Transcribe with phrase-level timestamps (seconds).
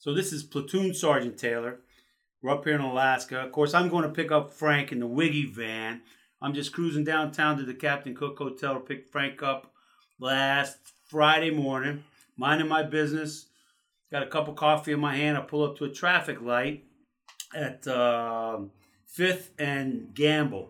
[0.00, 1.80] So this is Platoon Sergeant Taylor.
[2.40, 3.40] We're up here in Alaska.
[3.40, 6.02] Of course, I'm going to pick up Frank in the Wiggy van.
[6.40, 9.72] I'm just cruising downtown to the Captain Cook Hotel to pick Frank up
[10.20, 10.76] last
[11.06, 12.04] Friday morning,
[12.36, 13.46] minding my business.
[14.12, 15.36] Got a cup of coffee in my hand.
[15.36, 16.84] I pull up to a traffic light
[17.52, 18.60] at uh,
[19.04, 20.68] Fifth and Gambell,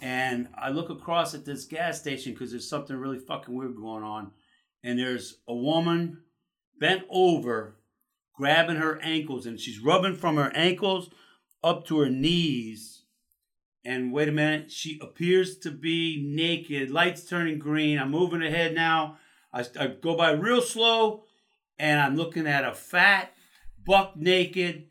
[0.00, 4.02] and I look across at this gas station because there's something really fucking weird going
[4.02, 4.30] on,
[4.82, 6.22] and there's a woman
[6.80, 7.76] bent over,
[8.36, 11.10] grabbing her ankles, and she's rubbing from her ankles
[11.64, 13.02] up to her knees.
[13.84, 16.90] And wait a minute, she appears to be naked.
[16.90, 17.98] Lights turning green.
[17.98, 19.18] I'm moving ahead now.
[19.52, 21.24] I, I go by real slow,
[21.78, 23.32] and I'm looking at a fat,
[23.84, 24.88] buck naked,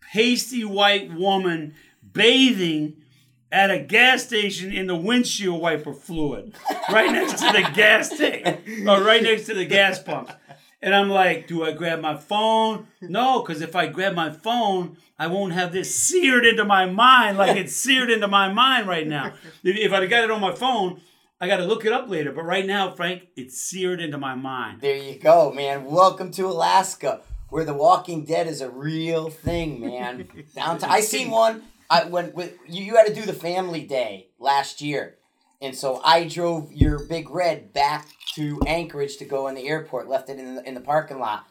[0.00, 1.74] pasty white woman
[2.12, 3.02] bathing
[3.50, 6.54] at a gas station in the windshield wiper fluid,
[6.90, 10.32] right next to the gas tank, or right next to the gas pumps.
[10.80, 12.86] And I'm like, do I grab my phone?
[13.00, 17.36] No, because if I grab my phone, I won't have this seared into my mind
[17.36, 19.32] like it's seared into my mind right now.
[19.64, 21.00] If, I'd got it on my phone,
[21.40, 22.30] I got to look it up later.
[22.30, 24.80] But right now, Frank, it's seared into my mind.
[24.80, 25.84] There you go, man.
[25.84, 30.28] Welcome to Alaska, where The Walking Dead is a real thing, man.
[30.54, 31.64] Downtown, I seen one.
[31.90, 35.16] I when with you, you had to do the family day last year,
[35.60, 38.06] and so I drove your big red back
[38.38, 40.08] to Anchorage to go in the airport.
[40.08, 41.46] Left it in the, in the parking lot.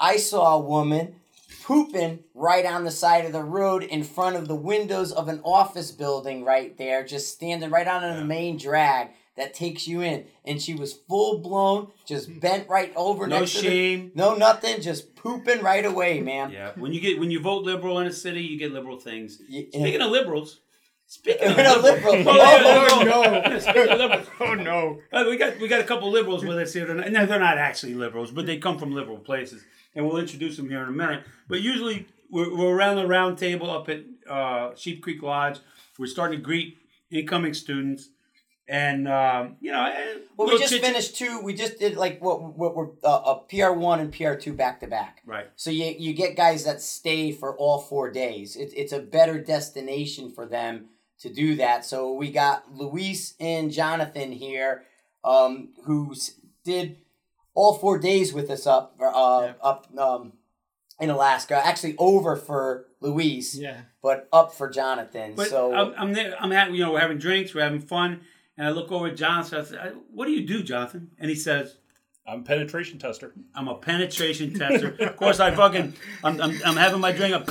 [0.00, 1.16] I saw a woman
[1.62, 5.40] pooping right on the side of the road in front of the windows of an
[5.44, 10.24] office building right there, just standing right on the main drag that takes you in.
[10.44, 13.26] And she was full blown, just bent right over.
[13.26, 14.12] No to the- shame.
[14.14, 16.50] no nothing, just pooping right away, man.
[16.50, 19.40] Yeah, when you get when you vote liberal in a city, you get liberal things.
[19.50, 20.60] Y- Speaking of liberals,
[21.14, 25.00] speaking of Speaking liberals, liberal- oh, Oh, no, Speaking of liberals, Oh no.
[25.12, 27.12] uh, we got we got a couple liberals with us here tonight.
[27.12, 30.68] No, they're not actually liberals, but they come from liberal places, and we'll introduce them
[30.68, 31.22] here in a minute.
[31.48, 35.58] But usually we're, we're around the round table up at uh, Sheep Creek Lodge.
[35.98, 36.78] We're starting to greet
[37.10, 38.08] incoming students,
[38.66, 41.40] and um, you know, eh, Well, we just chit- finished two.
[41.42, 44.80] We just did like what what were uh, a PR one and PR two back
[44.80, 45.22] to back.
[45.24, 45.46] Right.
[45.54, 48.56] So you you get guys that stay for all four days.
[48.56, 50.86] It's it's a better destination for them
[51.20, 51.84] to do that.
[51.84, 54.84] So we got Luis and Jonathan here,
[55.24, 56.14] um, who
[56.64, 56.98] did
[57.54, 59.04] all four days with us up uh,
[59.46, 59.52] Yeah.
[59.62, 60.32] up um,
[61.00, 61.60] in Alaska.
[61.64, 63.82] Actually, over for Luis, Yeah.
[64.02, 65.34] but up for Jonathan.
[65.36, 66.34] But so I'm, I'm there.
[66.40, 68.20] I'm having, you know, we're having drinks, we're having fun,
[68.56, 69.60] and I look over at Jonathan.
[69.60, 71.76] I said, "What do you do, Jonathan?" And he says,
[72.26, 73.32] I'm a penetration tester.
[73.54, 77.34] "I'm a penetration tester." of course, I fucking, I'm, I'm, I'm having my drink.
[77.34, 77.48] Up.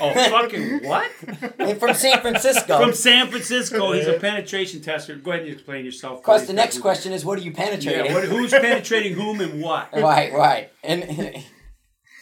[0.00, 1.10] Oh, fucking what?
[1.58, 2.78] and from San Francisco.
[2.80, 5.16] From San Francisco, he's a penetration tester.
[5.16, 6.18] Go ahead and explain yourself.
[6.18, 8.06] Of course, the next question is, what are you penetrating?
[8.06, 9.90] Yeah, what, who's penetrating whom and what?
[9.94, 11.44] right, right, and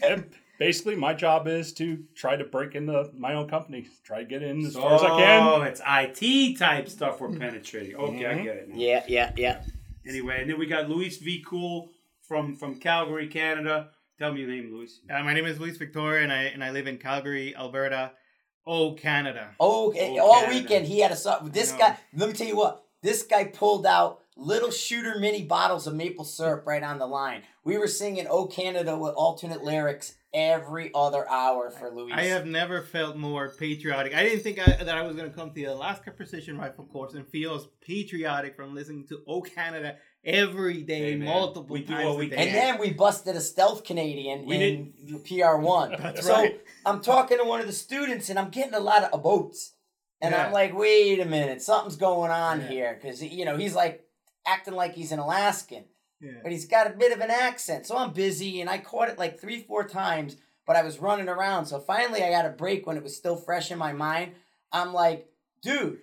[0.03, 4.25] And basically, my job is to try to break into my own company, try to
[4.25, 5.43] get in as far as I can.
[5.43, 7.97] Oh, it's IT type stuff we're penetrating.
[7.97, 8.49] Okay, I get mm-hmm.
[8.49, 8.77] it now.
[8.77, 9.62] yeah, yeah, yeah.
[10.06, 11.44] Anyway, and then we got Luis V.
[11.47, 11.91] Cool
[12.22, 13.91] from from Calgary, Canada.
[14.19, 15.01] Tell me your name, Luis.
[15.09, 18.12] Uh, my name is Luis Victoria, and I and I live in Calgary, Alberta.
[18.67, 19.51] Oh, Canada.
[19.61, 20.17] Oh, okay.
[20.19, 20.59] Oh, all Canada.
[20.59, 21.51] weekend he had a song.
[21.53, 22.84] This guy, let me tell you what.
[23.01, 27.43] This guy pulled out little shooter mini bottles of maple syrup right on the line.
[27.62, 32.12] We were singing "Oh Canada" with alternate lyrics every other hour for Luis.
[32.12, 34.15] I have never felt more patriotic.
[34.15, 36.87] I didn't think I, that I was going to come to the Alaska Precision Rifle
[36.87, 41.81] Course and feel as patriotic from listening to Oh Canada every day, Hey, multiple we
[41.83, 42.37] do times what a day.
[42.37, 45.93] And then we busted a stealth Canadian We in the PR one.
[45.99, 46.61] That's so right.
[46.84, 49.75] I'm talking to one of the students, and I'm getting a lot of boats,
[50.21, 52.69] and I'm like, wait a minute, something's going on Yeah.
[52.69, 54.05] here, because you know he's like
[54.47, 55.84] acting like he's an Alaskan.
[56.21, 56.33] Yeah.
[56.43, 57.87] but he's got a bit of an accent.
[57.87, 60.37] So I'm busy and I caught it like three, four times,
[60.67, 61.67] but I was running around.
[61.67, 64.33] So finally I got a break when it was still fresh in my mind.
[64.73, 65.29] I'm like,
[65.62, 65.99] dude,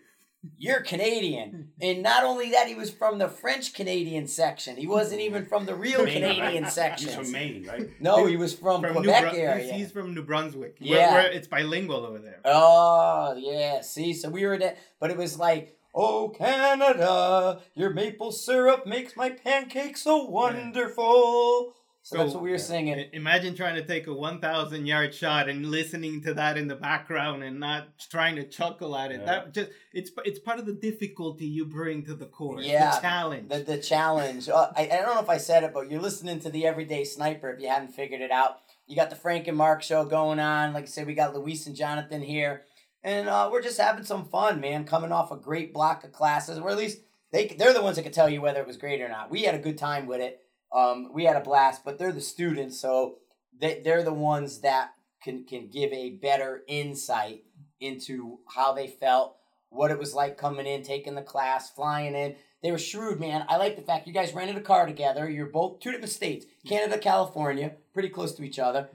[0.57, 1.69] you're Canadian.
[1.81, 4.78] And not only that, he was from the French Canadian section.
[4.78, 6.72] He wasn't even from the real Maine, Canadian right?
[6.72, 7.07] section.
[7.09, 7.89] He's from Maine, right?
[8.00, 9.73] No, he was from, From New Quebec Bru- area.
[9.73, 10.78] He's from New Brunswick.
[10.79, 10.96] Yeah.
[10.96, 12.40] Where, where it's bilingual over there.
[12.46, 13.81] Oh, yeah.
[13.81, 19.16] See, so we were there, but it was like, Oh, Canada, your maple syrup makes
[19.16, 21.73] my pancakes so wonderful.
[22.05, 22.99] So, that's what we were singing.
[22.99, 26.75] I- Imagine trying to take a 1,000 yard shot and listening to that in the
[26.75, 29.22] background and not trying to chuckle at it.
[29.22, 29.25] Yeah.
[29.25, 32.63] That just it's it's part of the difficulty you bring to the course.
[32.63, 33.49] Yeah, the challenge.
[33.49, 34.49] The, the challenge.
[34.49, 37.05] Uh, I, I don't know if I said it, but you're listening to the Everyday
[37.05, 38.59] Sniper if you hadn't figured it out.
[38.85, 40.73] You got the Frank and Marc show going on.
[40.73, 42.66] Like I said, we got Luis and Jonathan here.
[43.03, 46.59] And uh, we're just having some fun, man, coming off a great block of classes,
[46.59, 46.99] or at least
[47.31, 49.31] they, they're the ones that can tell you whether it was great or not.
[49.31, 50.40] We had a good time with it.
[50.75, 53.16] Um, we had a blast, but they're the students, so
[53.57, 54.91] they, they're the ones that
[55.23, 57.43] can can give a better insight
[57.79, 59.37] into how they felt,
[59.69, 62.35] what it was like coming in, taking the class, flying in.
[62.61, 63.45] They were shrewd, man.
[63.47, 65.29] I like the fact you guys rented a car together.
[65.29, 68.89] You're both two different states, Canada, California, pretty close to each other.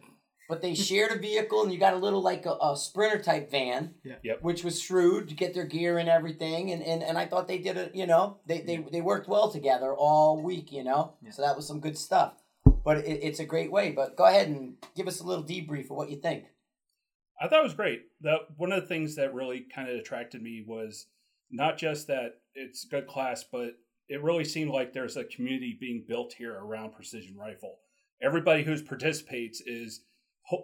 [0.51, 3.51] But they shared a vehicle, and you got a little like a, a sprinter type
[3.51, 4.17] van, Yeah.
[4.25, 4.43] Yep.
[4.43, 6.73] which was shrewd to get their gear and everything.
[6.73, 9.51] And, and, and I thought they did it, you know, they, they, they worked well
[9.51, 11.15] together all week, you know.
[11.23, 11.31] Yeah.
[11.31, 12.35] So that was some good stuff.
[12.85, 13.93] But it, it's a great way.
[13.93, 16.47] But go ahead and give us a little debrief of what you think.
[17.41, 18.03] I thought it was great.
[18.21, 21.07] The one of the things that really kind of attracted me was
[21.51, 26.05] not just that it's good class, but it really seemed like there's a community being
[26.07, 27.77] built here around precision rifle.
[28.21, 30.10] Everybody who participates is ho-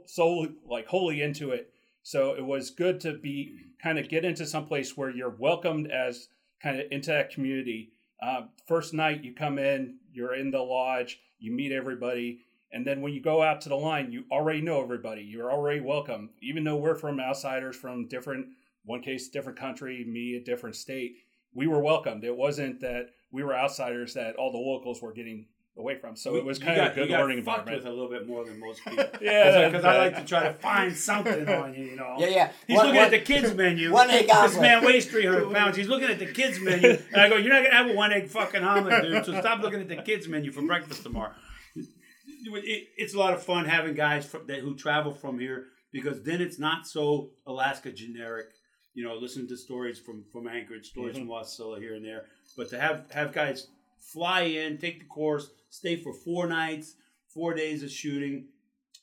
[0.06, 1.72] so like wholly into it.
[2.02, 5.90] So it was good to be kind of get into some place where you're welcomed
[5.90, 6.28] as
[6.62, 7.92] kind of into that community.
[8.22, 12.40] Uh, first night you come in, you're in the lodge, you meet everybody,
[12.72, 15.22] and then when you go out to the line, you already know everybody.
[15.22, 18.48] You're already welcome, even though we're from outsiders from different,
[18.84, 21.16] one case different country, me a different state.
[21.54, 22.24] We were welcomed.
[22.24, 25.46] It wasn't that we were outsiders that all the locals were getting
[25.78, 26.16] away from.
[26.16, 27.84] So it was You kind got- of a good you got learning fucked environment.
[27.84, 29.04] with a little bit more than most people.
[29.20, 31.84] Yeah, because I like to try to find something on you.
[31.84, 32.16] You know.
[32.18, 32.52] Yeah, yeah.
[32.66, 33.92] He's One- looking one- at the kids menu.
[33.92, 35.76] one egg This man weighs 300 pounds.
[35.76, 36.98] He's looking at the kids menu.
[37.12, 39.24] And I go, You're not going to have a one egg fucking omelet, dude.
[39.24, 41.32] So stop looking at the kids menu for breakfast tomorrow.
[41.74, 46.22] It, it's a lot of fun having guys from, that, who travel from here because
[46.22, 48.46] then it's not so Alaska generic.
[48.94, 51.26] You know, listen to stories from, from Anchorage, stories mm-hmm.
[51.26, 52.22] from Wasilla here and there.
[52.56, 53.66] But to have, have guys
[54.00, 56.94] fly in, take the course, stay for four nights,
[57.28, 58.46] four days of shooting,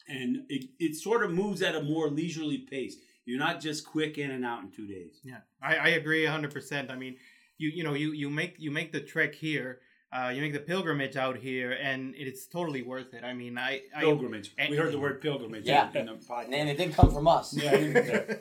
[0.07, 2.95] and it, it sort of moves at a more leisurely pace.
[3.25, 5.19] You're not just quick in and out in two days.
[5.23, 6.91] Yeah, I, I agree hundred percent.
[6.91, 7.15] I mean,
[7.57, 9.79] you you know you you make you make the trek here,
[10.11, 13.23] uh, you make the pilgrimage out here, and it's totally worth it.
[13.23, 14.53] I mean, I, I Pilgrimage.
[14.57, 15.89] and- we heard the word pilgrimage Yeah.
[15.95, 16.51] in the podcast.
[16.53, 17.55] And it didn't come from us.
[17.55, 17.71] Yeah,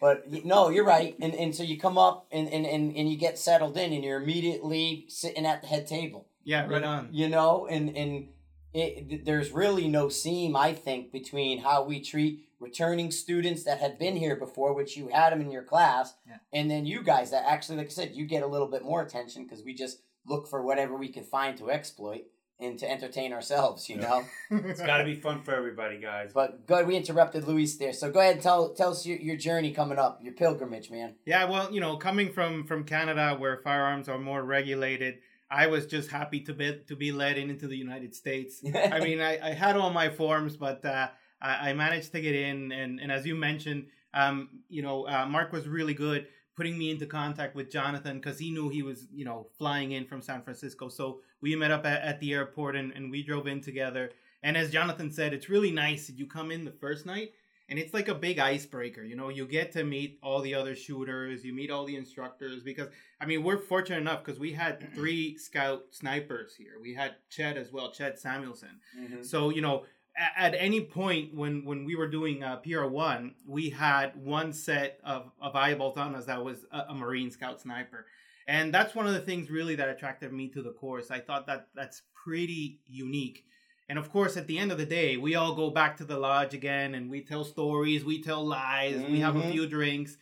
[0.00, 1.14] But no, you're right.
[1.20, 4.02] And and so you come up and, and, and, and you get settled in and
[4.02, 6.26] you're immediately sitting at the head table.
[6.44, 7.08] yeah, right on.
[7.12, 8.28] You know, and and
[8.72, 13.98] it, there's really no seam, I think, between how we treat returning students that have
[13.98, 16.36] been here before, which you had them in your class, Yeah.
[16.52, 19.02] and then you guys that actually, like I said, you get a little bit more
[19.02, 22.24] attention because we just look for whatever we can find to exploit
[22.60, 24.24] and to entertain ourselves, you know.
[24.50, 26.30] it's got to be fun for everybody, guys.
[26.34, 27.92] But good, we interrupted Luis there.
[27.92, 31.14] So go ahead and tell tell us your, your journey coming up, your pilgrimage, man.
[31.24, 35.18] Yeah, well, you know, coming from from Canada where firearms are more regulated,
[35.50, 38.62] I was just happy to be to be led in into the United States.
[38.74, 41.08] I mean, I, I had all my forms, but uh,
[41.40, 45.26] I, I managed to get in, and and as you mentioned, um, you know, uh,
[45.26, 46.26] Marc was really good
[46.60, 50.04] putting me into contact with Jonathan because he knew he was, you know, flying in
[50.04, 50.90] from San Francisco.
[50.90, 54.10] So we met up at, at the airport and, and we drove in together.
[54.42, 57.32] And as Jonathan said, it's really nice that you come in the first night
[57.70, 59.02] and it's like a big icebreaker.
[59.02, 62.62] You know, you get to meet all the other shooters, you meet all the instructors
[62.62, 62.88] because
[63.20, 66.72] I mean, we're fortunate enough because we had three scout snipers here.
[66.82, 68.80] We had Chet as well, Chet Samuelson.
[69.22, 69.84] So you know,
[70.36, 74.98] at any point when when we were doing uh, PR one, we had one set
[75.04, 78.06] of of eyeballs on us that was a, a Marine Scout sniper,
[78.50, 81.10] and that's one of the things really that attracted me to the course.
[81.10, 83.44] I thought that that's pretty unique.
[83.88, 86.18] And of course, at the end of the day, we all go back to the
[86.18, 89.52] lodge again, and we tell stories, we tell lies, we have a Mhm.
[89.52, 90.16] few drinks,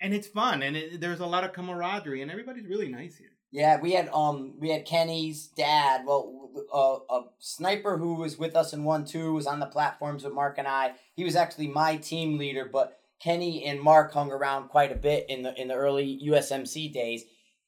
[0.00, 3.30] and it's fun, and it, there's a lot of camaraderie, and everybody's really nice here.
[3.50, 6.04] Yeah, we had um we had Kenny's dad.
[6.06, 10.24] Well, uh, a sniper who was with us in one two was on the platforms
[10.24, 10.94] with Marc and I.
[11.14, 15.26] He was actually my team leader, but Kenny and Marc hung around quite a bit
[15.30, 17.24] in the in the early USMC days.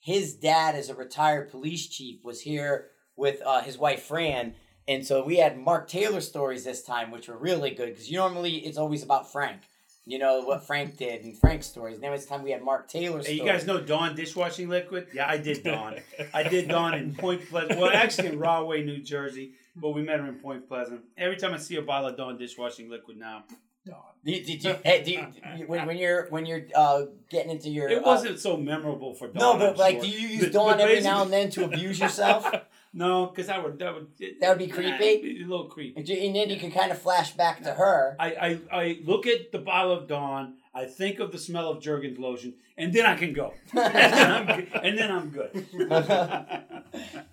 [0.06, 4.54] His dad, as a retired police chief, was here with uh, his wife Fran,
[4.86, 8.58] and so we had Marc Taylor stories this time, which were really good because normally
[8.58, 9.62] it's always about Frank.
[10.04, 11.98] You know what Frank did and Frank's stories.
[11.98, 13.20] Now it's time we had Marc Taylor.
[13.20, 15.08] Hey, you guys know Dawn dishwashing liquid?
[15.12, 15.96] Yeah, I did Dawn.
[16.32, 17.80] I did Dawn in Point Pleasant.
[17.80, 21.00] Well, actually in Rahway, New Jersey, but we met her in Point Pleasant.
[21.18, 23.42] Every time I see a bottle of Dawn dishwashing liquid now,
[23.86, 24.02] Dawn.
[24.24, 27.70] Do you, did you, hey, do you, when, when you're when you're uh, getting into
[27.70, 29.36] your It uh, wasn't so memorable for Dawn.
[29.38, 30.02] no, but I'm like, sure.
[30.02, 32.44] do you use Dawn every now and then to abuse yourself?
[32.98, 34.06] No, because that would that would
[34.40, 35.42] That would be creepy?
[35.42, 36.00] a little creepy.
[36.00, 38.16] and and then you can kind of flash back to her.
[38.18, 41.82] I, I, I look at the bottle of Dawn, I think of the smell of
[41.82, 43.52] Jergens lotion, and then I can go.
[43.74, 45.66] and, then I'm, good- and then I'm good.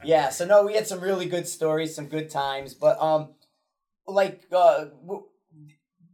[0.03, 3.29] yeah, so no, we had some really good stories, some good times, but um,
[4.05, 5.23] like uh, w-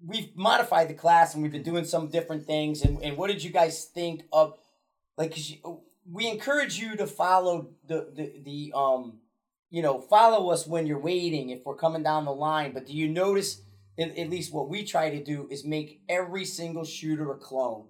[0.05, 2.81] we've modified the class and we've been doing some different things.
[2.83, 4.57] And, and what did you guys think of?
[5.17, 9.19] Like, 'cause you, we encourage you to follow the, the the um,
[9.69, 12.71] you know, follow us when you're waiting if we're coming down the line.
[12.73, 13.61] But do you notice
[13.99, 17.87] at, at least what we try to do is make every single shooter a clone.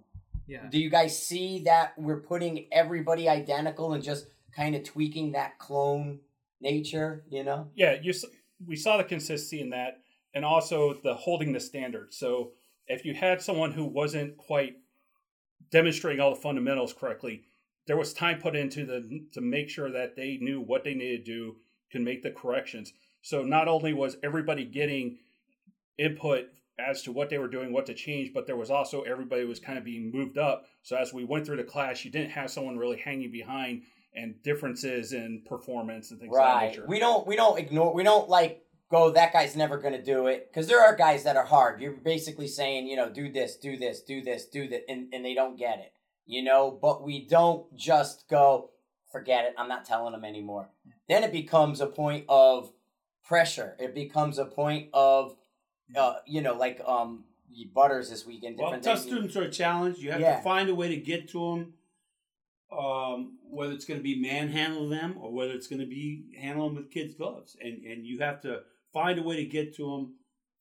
[0.48, 0.68] Yeah.
[0.70, 4.26] Do you guys see that we're putting everybody identical and just
[4.56, 6.20] kind of tweaking that clone
[6.60, 7.24] nature?
[7.30, 7.68] You know.
[7.76, 8.26] Yeah, you s-
[8.66, 10.02] we saw the consistency in that,
[10.34, 12.14] and also the holding the standard.
[12.14, 12.52] So
[12.88, 14.76] if you had someone who wasn't quite
[15.72, 17.44] demonstrating all the fundamentals correctly,
[17.88, 21.26] there was time put into the to make sure that they knew what they needed
[21.26, 21.56] to do,
[21.92, 22.94] can make the corrections.
[23.22, 25.18] So not only was everybody getting
[25.98, 26.46] input
[26.80, 29.60] as to what they were doing, what to change, but there was also everybody was
[29.60, 30.66] kind of being moved up.
[30.82, 33.84] So as we went through the class, you didn't have someone really hanging behind
[34.16, 36.70] and differences in performance and things Right.
[36.70, 36.86] nature.
[36.88, 40.28] We don't we don't ignore we don't like go that guy's never going to do
[40.28, 41.82] it because there are guys that are hard.
[41.82, 45.24] You're basically saying, you know, do this, do this, do this, do that and and
[45.24, 45.94] they don't get it.
[46.26, 48.72] You know, but we don't just go
[49.12, 49.56] forget it.
[49.58, 50.70] I'm not telling them anymore.
[51.08, 52.72] Then it becomes a point of
[53.24, 53.76] pressure.
[53.80, 55.36] It becomes a point of
[55.96, 57.24] uh, you know, like um
[57.74, 59.08] butters this weekend Well, different tough things.
[59.12, 59.98] students are a challenge.
[59.98, 60.38] You have Yeah.
[60.38, 61.74] to find a way to get to them,
[62.72, 66.68] um, whether it's going to be manhandle them or whether it's going to be handle
[66.68, 69.84] them with kids' gloves, and and you have to find a way to get to
[69.94, 70.14] him.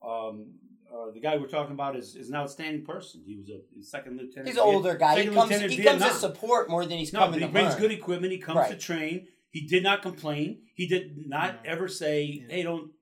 [0.06, 0.54] Um,
[0.92, 3.22] uh, the guy we're talking about is, is an outstanding person.
[3.26, 4.48] He was a second lieutenant.
[4.48, 5.22] He's an older guy.
[5.22, 7.72] He comes he comes to support more than he's No, coming but he to brings
[7.72, 7.80] learn.
[7.80, 8.32] good equipment.
[8.32, 9.26] He comes to train.
[9.50, 10.62] He did not complain.
[10.74, 11.70] He did not No.
[11.72, 12.46] ever say, Yeah.
[12.54, 12.92] "Hey, don't."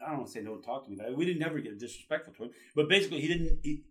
[0.00, 0.98] I don't want to say don't talk to me.
[1.16, 3.60] We didn't ever get disrespectful to him, but basically, he didn't.
[3.62, 3.84] He,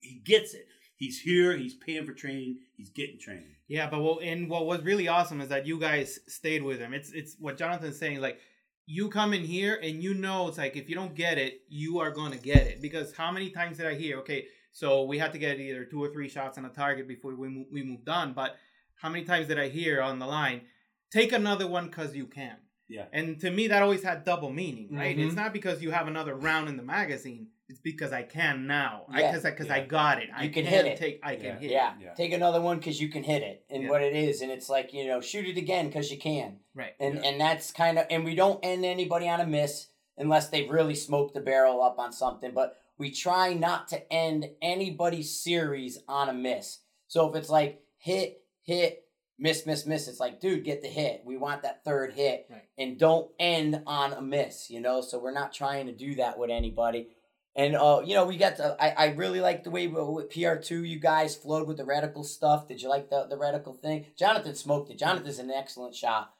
[0.00, 0.66] he gets it.
[0.96, 1.56] He's here.
[1.56, 2.58] He's paying for training.
[2.76, 3.54] He's getting training.
[3.68, 6.94] Yeah, but what and what was really awesome is that you guys stayed with him.
[6.94, 8.20] It's it's what Jonathan's saying.
[8.20, 8.38] Like
[8.86, 11.98] you come in here and you know it's like if you don't get it, you
[11.98, 12.80] are gonna get it.
[12.80, 14.18] Because how many times did I hear?
[14.18, 17.34] Okay, so we had to get either two or three shots on a target before
[17.34, 18.32] we mo- we moved on.
[18.32, 18.56] But
[18.94, 20.62] how many times did I hear on the line?
[21.10, 22.56] Take another one because you can.
[22.88, 23.06] Yeah.
[23.12, 25.16] And to me, that always had double meaning, right?
[25.16, 25.26] Mhm.
[25.26, 27.48] It's not because you have another round in the magazine.
[27.68, 29.06] It's because I can now.
[29.12, 29.30] Yeah.
[29.32, 30.28] Because I, because I got it.
[30.34, 30.98] I You can can hit it.
[30.98, 31.20] Take.
[31.24, 31.70] I can hit.
[31.70, 31.94] Yeah.
[32.00, 32.14] Yeah.
[32.14, 33.90] take another one because you can hit it and Yeah.
[33.90, 36.94] what it is, and it's like you know, shoot it again because you can, Right.
[37.00, 37.22] and Yeah.
[37.28, 40.94] and that's kind of, and we don't end anybody on a miss unless they've really
[40.94, 46.28] smoked the barrel up on something, but we try not to end anybody's series on
[46.28, 46.80] a miss.
[47.08, 49.02] So if it's like hit, hit,
[49.38, 51.22] miss, miss, miss, it's like, dude, get the hit.
[51.24, 52.62] We want that third hit, Right.
[52.78, 54.70] and don't end on a miss.
[54.70, 57.08] You know, so we're not trying to do that with anybody.
[57.56, 58.76] And uh, you know, we got the.
[58.78, 62.24] I, I really like the way with PR two you guys flowed with the reticle
[62.24, 62.68] stuff.
[62.68, 64.04] Did you like the the reticle thing?
[64.16, 64.98] Jonathan smoked it.
[64.98, 66.34] Jonathan's an excellent shot.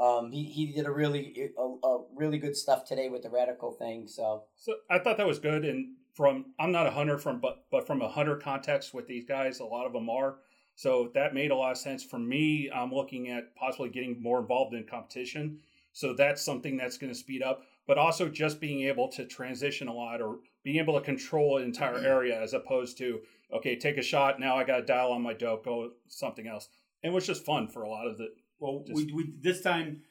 [0.00, 3.78] Um, he, he did a really a, a really good stuff today with the reticle
[3.78, 4.08] thing.
[4.08, 7.64] So So I thought that was good, and from I'm not a hunter from but
[7.70, 10.36] but from a hunter context with these guys, a lot of them are.
[10.74, 12.70] So that made a lot of sense for me.
[12.74, 15.58] I'm looking at possibly getting more involved in competition.
[15.92, 19.88] So that's something that's going to speed up, but also just being able to transition
[19.88, 23.20] a lot or being able to control an entire area as opposed to
[23.52, 24.40] okay, take a shot.
[24.40, 26.68] Now I got to dial on my dope, go something else.
[27.02, 28.28] And it was just fun for a lot of the.
[28.58, 30.02] Well, Just- we, we this time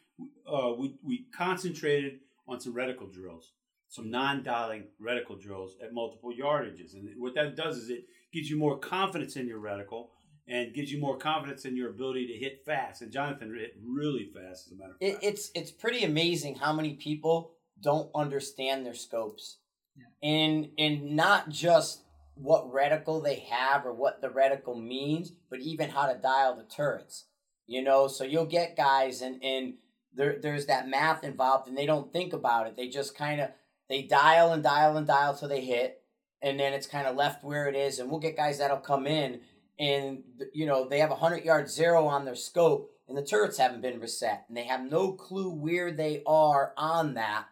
[0.47, 3.53] uh, we we concentrated on some reticle drills,
[3.87, 8.57] some non-dialing reticle drills at multiple yardages, and what that does is it gives you
[8.57, 10.07] more confidence in your reticle
[10.47, 13.01] and gives you more confidence in your ability to hit fast.
[13.01, 15.23] And Jonathan hit really fast, as a matter of it, fact.
[15.23, 19.57] it's it's pretty amazing how many people don't understand their scopes,
[20.21, 22.03] and and not just
[22.35, 26.63] what reticle they have or what the reticle means, but even how to dial the
[26.63, 27.25] turrets.
[27.67, 29.75] You know, so you'll get guys and and
[30.13, 32.75] there there's that math involved, and they don't think about it.
[32.75, 33.49] They just kind of
[33.89, 36.01] they dial and dial and dial till they hit,
[36.41, 37.99] and then it's kind of left where it is.
[37.99, 39.41] And we'll get guys that'll come in
[39.81, 43.57] and you know they have a hundred yard zero on their scope, and the turrets
[43.57, 47.45] haven't been reset, and they have no clue where they are on that.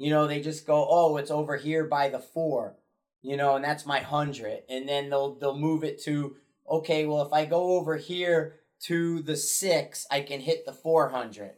[0.00, 2.74] You know, they just go, oh, it's over here by the four,
[3.20, 7.20] you know, and that's my hundred, and then they'll they'll move it to okay, well
[7.20, 11.56] if I go over here to the six, I can hit the four hundred,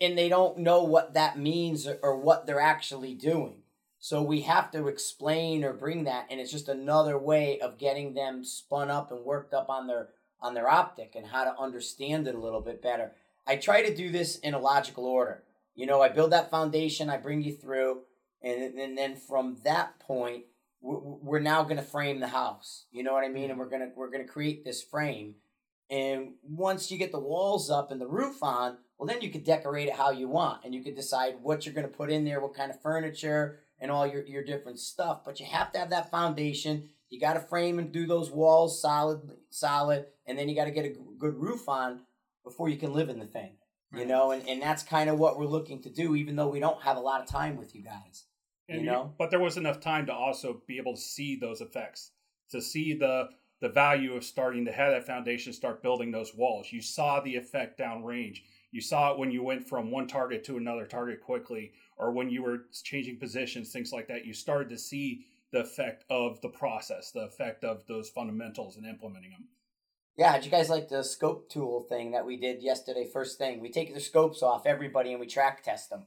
[0.00, 3.62] and they don't know what that means or, or what they're actually doing.
[4.00, 8.14] So we have to explain or bring that, and it's just another way of getting
[8.14, 10.08] them spun up and worked up on their
[10.40, 13.12] on their optic and how to understand it a little bit better.
[13.46, 15.44] I try to do this in a logical order.
[15.78, 18.00] You know, I build that foundation, I bring you through,
[18.42, 20.46] and, and then from that point,
[20.80, 22.86] we're, we're now going to frame the house.
[22.90, 23.44] You know what I mean?
[23.44, 23.60] And mm-hmm.
[23.60, 25.36] we're gonna we're gonna create this frame.
[25.88, 29.44] And once you get the walls up and the roof on, well, then you could
[29.44, 32.24] decorate it how you want, and you could decide what you're going to put in
[32.24, 35.24] there, what kind of furniture, and all your your different stuff.
[35.24, 36.88] But you have to have that foundation.
[37.08, 39.20] You got to frame and do those walls solid,
[39.50, 42.00] solid, and then you got to get a good roof on
[42.42, 43.57] before you can live in the thing.
[43.92, 44.08] You Right.
[44.08, 46.82] know, and, and that's kind of what we're looking to do, even though we don't
[46.82, 48.26] have a lot of time with you guys.
[48.68, 49.14] And you know?
[49.16, 52.12] but there was enough time to also be able to see those effects,
[52.50, 53.30] to see the
[53.60, 56.68] the value of starting to have that foundation, start building those walls.
[56.70, 58.42] You saw the effect downrange.
[58.70, 62.30] You saw it when you went from one target to another target quickly, or when
[62.30, 64.26] you were changing positions, things like that.
[64.26, 68.86] You started to see the effect of the process, the effect of those fundamentals and
[68.86, 69.48] implementing them.
[70.18, 73.06] Yeah, how'd you guys like the scope tool thing that we did yesterday?
[73.06, 76.02] First thing, we take the scopes off everybody and we track test them.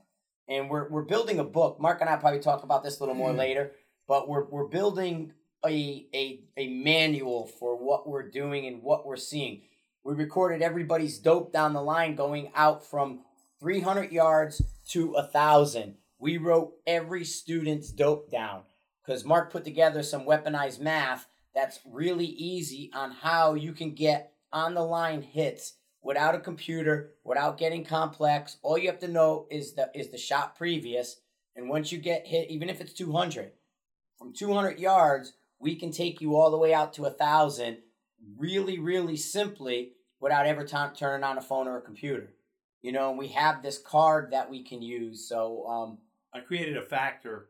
[0.49, 1.79] And we're, we're building a book.
[1.79, 3.39] Marc and I probably talk about this a little more mm-hmm.
[3.39, 3.71] later,
[4.09, 5.31] but we're, we're building
[5.65, 9.61] a, a, a manual for what we're doing and what we're seeing.
[10.03, 13.21] We recorded everybody's dope down the line going out from
[13.61, 15.95] 300 yards to a thousand.
[16.19, 18.63] We wrote every student's dope down
[19.05, 24.33] because Marc put together some weaponized math that's really easy on how you can get
[24.53, 28.57] on the line hits without a computer, without getting complex.
[28.63, 31.21] All you have to know is the is the shot previous,
[31.55, 33.51] and once you get hit, even if it's 200,
[34.17, 37.77] from 200 yards, we can take you all the way out to a thousand,
[38.37, 42.33] really, really simply, without ever t- turning on a phone or a computer.
[42.81, 45.27] You know, and we have this card that we can use.
[45.27, 45.97] So, um,
[46.33, 47.49] I created a factor.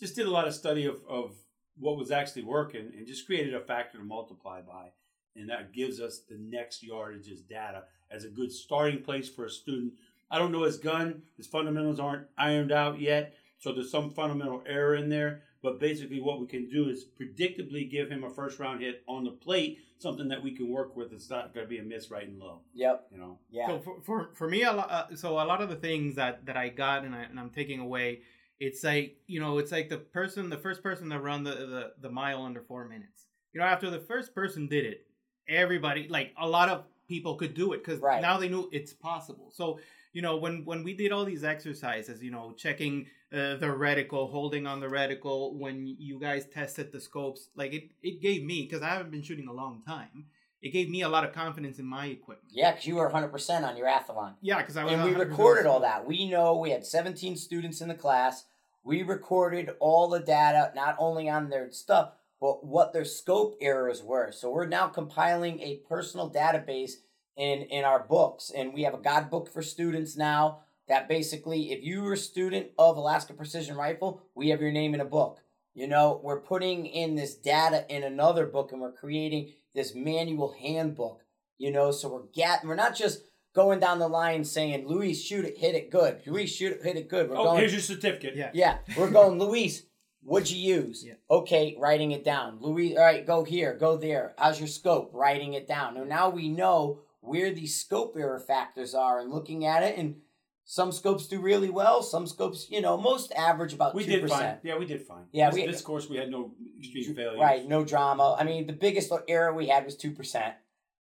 [0.00, 1.34] Just did a lot of study of, of
[1.78, 4.88] what was actually working and just created a factor to multiply by.
[5.34, 9.50] And that gives us the next yardage's data as a good starting place for a
[9.50, 9.94] student.
[10.30, 14.62] I don't know his gun, his fundamentals aren't ironed out yet, so there's some fundamental
[14.66, 15.42] error in there.
[15.62, 19.22] But basically, what we can do is predictably give him a first round hit on
[19.22, 21.12] the plate, something that we can work with.
[21.12, 23.38] It's not going to be a miss right and low, yep, you know.
[23.48, 23.68] yeah.
[23.68, 26.46] So for, for, for me, a lot, uh, so a lot of the things that,
[26.46, 28.22] that I got and, I, and I'm taking away,
[28.62, 31.92] it's like, you know, it's like the person, the first person to run the, the,
[32.00, 33.26] the mile under four minutes.
[33.52, 35.04] You know, after the first person did it,
[35.48, 38.22] everybody, like a lot of people could do it because Right.
[38.22, 39.50] now they knew it's possible.
[39.52, 39.80] So,
[40.12, 44.30] you know, when, when we did all these exercises, you know, checking uh, the reticle,
[44.30, 48.62] holding on the reticle, when you guys tested the scopes, like it, it gave me,
[48.62, 50.26] because I haven't been shooting a long time,
[50.62, 52.52] it gave me a lot of confidence in my equipment.
[52.52, 54.34] Yeah, because you were 100% on your Athlon.
[54.40, 54.92] Yeah, because I was.
[54.92, 56.06] And we 100% recorded all that.
[56.06, 58.44] We know we had 17 students in the class.
[58.84, 64.02] We recorded all the data, not only on their stuff, but what their scope errors
[64.02, 64.32] were.
[64.32, 66.94] So we're now compiling a personal database
[67.36, 68.50] in, in our books.
[68.54, 72.18] And we have a guide book for students now that basically, if you were a
[72.18, 75.38] student of Alaska Precision Rifle, we have your name in a book.
[75.74, 80.54] You know, we're putting in this data in another book and we're creating this manual
[80.60, 81.22] handbook.
[81.56, 83.22] You know, so we're get we're not just
[83.54, 86.20] going down the line saying, Luis, shoot it, hit it good.
[86.26, 87.28] Luis, shoot it, hit it good.
[87.30, 88.34] We're Oh, going here's your certificate.
[88.36, 88.50] Yeah.
[88.54, 89.82] yeah, we're going, Luis,
[90.22, 91.04] what'd you use?
[91.06, 91.14] Yeah.
[91.30, 92.58] Okay, writing it down.
[92.60, 94.34] Luis, all right, go here, go there.
[94.38, 95.10] How's your scope?
[95.12, 95.94] Writing it down.
[95.94, 99.96] Now, now we know where these scope error factors are and looking at it.
[99.98, 100.16] And
[100.64, 102.02] some scopes do really well.
[102.02, 104.06] Some scopes, you know, most average about We 2%.
[104.06, 104.56] did fine.
[104.62, 105.24] Yeah, we did fine.
[105.32, 107.38] Yeah, this, we- this course we had no extreme failures.
[107.40, 108.36] Right, no drama.
[108.38, 110.54] I mean, the biggest error we had was 2%,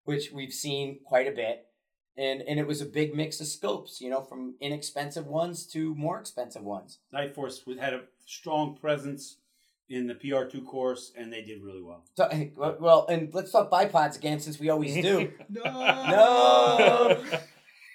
[0.04, 1.66] which we've seen quite a bit.
[2.26, 5.96] And and it was a big mix of scopes, you know, from inexpensive ones to
[5.96, 7.00] more expensive ones.
[7.14, 9.24] Nightforce had a strong presence
[9.90, 12.02] in the PR2 course, and they did really well.
[12.18, 12.24] So,
[12.80, 15.32] well, and let's talk bipods again, since we always do.
[15.50, 15.64] No.
[15.64, 17.24] No.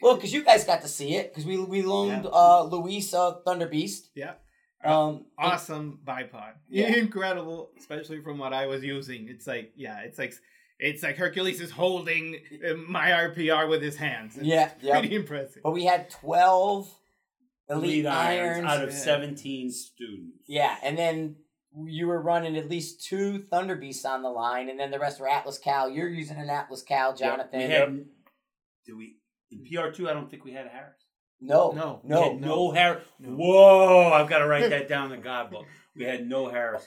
[0.03, 2.31] well, because you guys got to see it, because we we loaned Yeah.
[2.43, 4.11] uh, Luis uh, Thunder Beast.
[4.15, 4.35] Yeah.
[4.85, 6.53] Um, and- Awesome bipod.
[6.69, 6.89] Yeah.
[7.07, 9.29] Incredible, especially from what I was using.
[9.29, 10.35] It's like, yeah, it's like
[10.79, 14.37] it's like Hercules is holding uh, my RPR with his hands.
[14.37, 14.99] It's Yeah, yeah.
[15.01, 15.63] pretty impressive.
[15.63, 16.89] But we had twelve
[17.69, 18.67] elite, Elite irons.
[18.67, 18.97] out of yeah.
[18.97, 20.39] 17 students.
[20.47, 21.37] yeah, and then
[21.85, 25.21] you were running at least two Thunder Beasts on the line, and then the rest
[25.21, 25.91] were Atlas Cal.
[25.91, 27.59] You're using an Atlas Cal, Jonathan.
[27.59, 28.05] We had,
[28.87, 29.17] do we,
[29.51, 30.97] in PR2, I don't think we had a Harris.
[31.41, 32.01] no, No.
[32.03, 32.39] We no.
[32.39, 33.05] no, Harris.
[33.19, 33.31] No.
[33.31, 35.67] Whoa, I've got to write that down in the God book.
[35.95, 36.87] We had no Harris.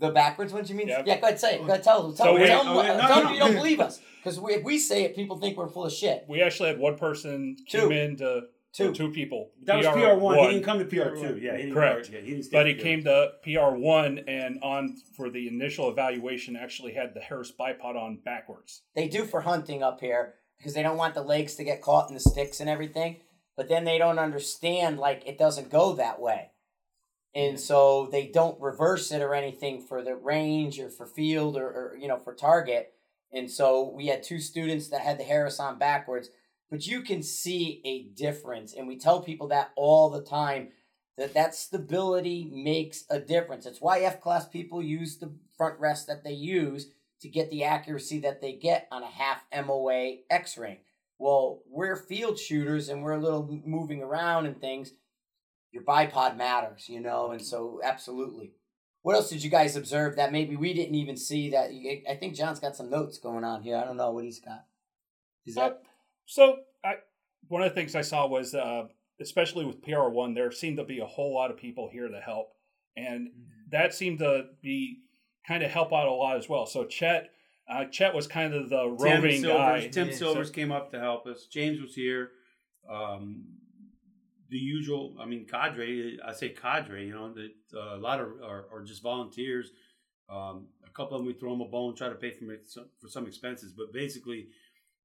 [0.00, 0.88] The backwards ones, you mean?
[0.88, 1.06] Yep.
[1.06, 1.58] Yeah, go ahead, say it.
[1.58, 2.16] Go ahead, tell them.
[2.16, 3.80] Tell So them, we- tell them, oh, yeah, no, tell no, them you don't believe
[3.80, 4.00] us.
[4.22, 6.24] Because if we say it, people think we're full of shit.
[6.28, 7.88] We actually had one person Two.
[7.88, 8.92] came in to Two.
[8.92, 9.50] two people.
[9.64, 10.40] That was PR1.
[10.42, 11.42] He didn't come to PR2.
[11.42, 12.08] Yeah, he didn't Correct.
[12.12, 12.82] Yeah, he didn't stay But he PR2.
[12.82, 18.18] came to PR1 and on for the initial evaluation actually had the Harris bipod on
[18.24, 18.82] backwards.
[18.94, 22.08] They do for hunting up here because they don't want the legs to get caught
[22.08, 23.20] in the sticks and everything.
[23.56, 26.50] But then they don't understand like it doesn't go that way.
[27.34, 31.66] And so they don't reverse it or anything for the range or for field or,
[31.66, 32.94] or you know for target.
[33.32, 36.30] And so we had two students that had the Harris on backwards,
[36.68, 40.70] but you can see a difference and we tell people that all the time
[41.16, 43.66] that that stability makes a difference.
[43.66, 46.88] It's why F class people use the front rest that they use
[47.20, 50.78] to get the accuracy that they get on a half MOA X ring.
[51.18, 54.92] Well, we're field shooters and we're a little moving around and things.
[55.72, 58.52] Your bipod matters, you know, and so absolutely.
[59.02, 61.50] What else did you guys observe that maybe we didn't even see?
[61.50, 61.70] That
[62.10, 63.76] I think John's got some notes going on here.
[63.76, 64.64] I don't know what he's got.
[65.46, 65.74] Is that Uh,
[66.26, 66.96] so I,
[67.48, 68.88] one of the things I saw was, uh,
[69.20, 72.20] especially with PR one, there seemed to be a whole lot of people here to
[72.20, 72.52] help,
[72.96, 73.30] and
[73.70, 74.98] that seemed to be
[75.48, 76.66] kind of help out a lot as well.
[76.66, 77.30] So Chet,
[77.70, 79.88] uh, Chet was kind of the Tim roving Silvers, guy.
[79.88, 80.14] Tim Yeah.
[80.14, 81.46] Silvers came up to help us.
[81.46, 82.32] James was here.
[82.88, 83.44] Um,
[84.50, 86.18] the usual, I mean, cadre.
[86.24, 87.06] I say cadre.
[87.06, 89.70] You know, that uh, a lot of are, are just volunteers.
[90.28, 92.86] Um, a couple of them we throw them a bone, try to pay for some,
[93.00, 94.46] for some expenses, but basically,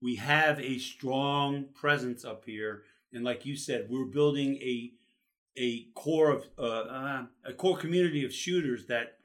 [0.01, 4.91] we have a strong presence up here, and like you said, we're building a
[5.57, 9.17] a core of uh, uh, a core community of shooters that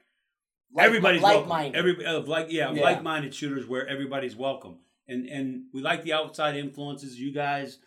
[0.73, 1.49] like, everybody's like welcome.
[1.49, 1.77] minded?
[1.77, 2.81] Every of like yeah, Yeah.
[2.81, 7.19] like-minded shooters where everybody's welcome, and and we like the outside influences.
[7.19, 7.79] You guys,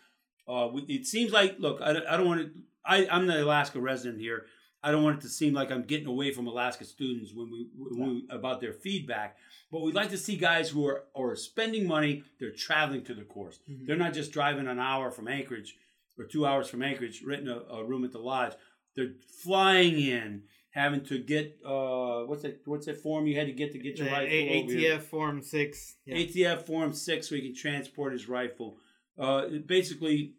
[0.47, 2.51] uh, we, it seems like look, I, don't- I don't want to.
[2.85, 4.45] I I'm the Alaska resident here.
[4.83, 7.67] I don't want it to seem like I'm getting away from Alaska students when we,
[7.75, 9.37] when we about their feedback.
[9.71, 12.23] But we'd like to see guys who are are spending money.
[12.39, 13.59] They're traveling to the course.
[13.69, 13.87] Mhm.
[13.87, 15.75] They're not just driving an hour from Anchorage
[16.19, 18.53] or two hours from Anchorage, renting a, a room at the lodge.
[18.95, 22.61] They're flying in, having to get uh, what's that?
[22.65, 24.97] What's that form you had to get to get The your rifle A- over here?
[24.97, 25.95] ATF Form Six.
[26.05, 26.17] Yeah.
[26.17, 28.77] ATF Form Six, so he can transport his rifle.
[29.17, 30.33] Uh, basically,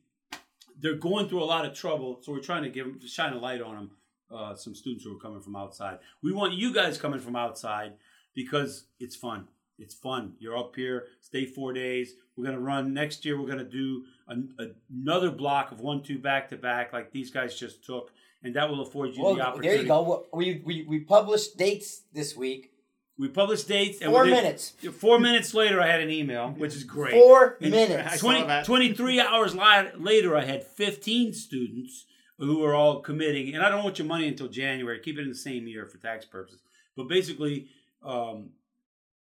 [0.78, 3.32] they're going through a lot of trouble, so we're trying to give them, to shine
[3.32, 3.90] a light on them.
[4.28, 5.98] Uh, some students who are coming from outside.
[6.20, 7.92] We want you guys coming from outside
[8.34, 9.46] because it's fun.
[9.78, 10.32] It's fun.
[10.40, 11.04] You're up here.
[11.20, 12.14] Stay four days.
[12.36, 13.40] We're gonna run next year.
[13.40, 14.52] We're gonna do an,
[14.90, 18.10] another block of one, two back to back, like these guys just took,
[18.42, 19.68] and that will afford you Well, the opportunity.
[19.68, 20.26] there you go.
[20.32, 22.72] We, we we published dates this week.
[23.18, 24.00] We published dates.
[24.02, 24.74] And Four within- minutes.
[24.98, 27.12] Four minutes later, I had an email, which is great.
[27.14, 28.20] Four And minutes.
[28.20, 29.55] 20, 23 hours
[29.98, 32.05] later, I had 15 students
[32.38, 33.55] who were all committing.
[33.55, 34.98] And I don't want your money until January.
[35.00, 36.61] Keep it in the same year for tax purposes.
[36.94, 37.68] But basically,
[38.02, 38.50] um,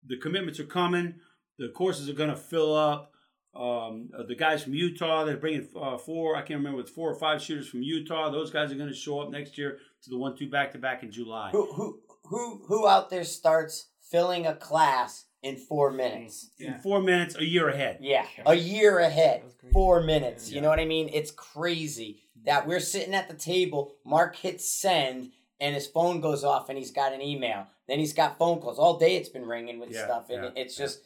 [0.05, 1.15] the commitments are coming.
[1.59, 3.09] The courses are going to fill up.
[3.55, 7.11] Um, uh, the guys from Utah, they're bringing uh, four, I can't remember, it's four
[7.11, 8.31] or five shooters from Utah.
[8.31, 10.79] Those guys are going to show up next year to the one two back to
[10.79, 11.49] back in July.
[11.51, 16.49] Who who who who out there starts filling a class in four mm, minutes?
[16.59, 17.97] In four minutes, a year ahead.
[18.01, 19.41] Yeah, a year ahead.
[19.41, 19.73] That was great.
[19.73, 20.51] Four minutes.
[20.51, 21.09] You know what I mean?
[21.13, 23.95] It's crazy that we're sitting at the table.
[24.05, 27.67] Marc hits send, and his phone goes off, and he's got an email.
[27.87, 29.17] Then he's got phone calls all day.
[29.17, 30.85] It's been ringing with Yeah, stuff, and yeah, it's yeah.
[30.85, 30.99] just.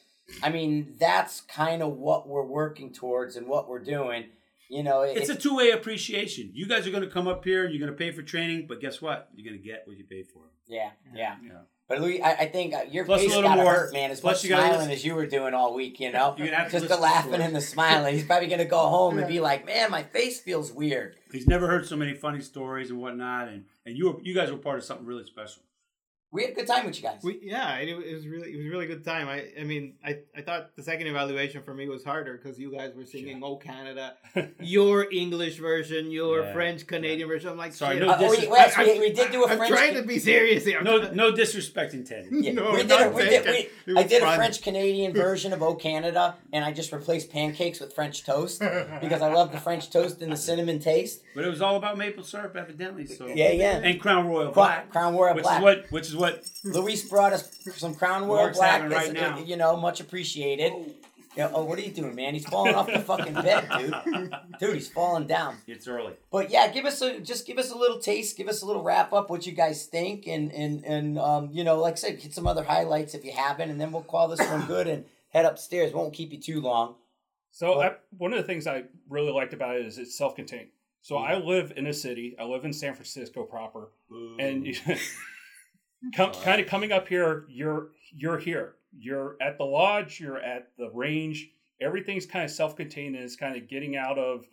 [0.43, 4.25] I mean, that's kind of what we're working towards and what we're doing.
[4.69, 6.51] You know, it, It's a two way appreciation.
[6.53, 8.65] You guys are going to come up here and you're going to pay for training,
[8.67, 9.29] but guess what?
[9.33, 10.41] You're going to get what you pay for.
[10.67, 11.35] Yeah, yeah.
[11.43, 11.51] Yeah.
[11.87, 13.93] But Luis, I, I think uh, your Plus a face little got to more- hurt,
[13.93, 14.11] man.
[14.11, 16.35] As plus much you gotta smiling listen- as you were doing all week, you know.
[16.37, 18.13] You're gonna Just the laughing and the smiling.
[18.13, 21.65] He's probably gonna go home and be like, "Man, my face feels weird." He's never
[21.67, 24.77] heard so many funny stories and whatnot, and and you were, you guys were part
[24.79, 25.61] of something really special.
[26.29, 27.21] We had a good time with you guys.
[27.23, 29.29] We, yeah, it, it was really it was a really good time.
[29.29, 32.69] I I mean I, I thought the second evaluation for me was harder because you
[32.69, 34.15] guys were singing "Oh Canada,"
[34.59, 37.49] your English version, your Yeah, French Canadian version.
[37.49, 39.47] I'm like, Sorry, shit, no Uh, dis- wait, wait, I- we, we did do a
[39.47, 39.71] I'm French.
[39.73, 40.79] trying to be serious here.
[40.79, 42.27] I'm No trying- no disrespect intended.
[42.45, 42.91] Yeah, No, we did.
[42.91, 43.45] A, we did.
[43.85, 44.35] We, I was did a.
[44.35, 48.59] French Canadian version of "Oh Canada," and I just replaced pancakes with French toast
[49.01, 51.21] because I love the French toast and the cinnamon taste.
[51.33, 53.05] But it was all about maple syrup, evidently.
[53.05, 53.77] So Yeah, yeah.
[53.77, 55.59] and Crown Royal Crown, Black, Crown Royal which Black.
[55.59, 58.81] is what which is what Luis brought us some Crown Royal Marc's Black.
[58.81, 59.37] having right It's, now.
[59.39, 60.73] You know, much appreciated.
[61.35, 62.33] Yeah, oh, what are you doing, man?
[62.33, 64.33] He's falling off the fucking bed, dude.
[64.59, 65.57] Dude, he's falling down.
[65.67, 66.13] it's early.
[66.31, 68.81] But yeah, give us a just give us a little taste, give us a little
[68.81, 72.19] wrap up what you guys think, and and and um, you know, like I said,
[72.21, 75.05] get some other highlights if you haven't, and then we'll call this one good and
[75.29, 75.93] head upstairs.
[75.93, 76.95] Won't keep you too long.
[77.51, 80.69] So Well- I, one of the things I really liked about it is it's self-contained.
[81.03, 82.35] So I live in a city.
[82.39, 83.89] I live in San Francisco proper,
[84.39, 84.65] and
[86.15, 88.75] com- kind of coming up here, you're you're here.
[88.97, 90.19] You're at the lodge.
[90.19, 91.49] You're at the range.
[91.81, 94.45] Everything's kind of self-contained and it's kind of getting out of,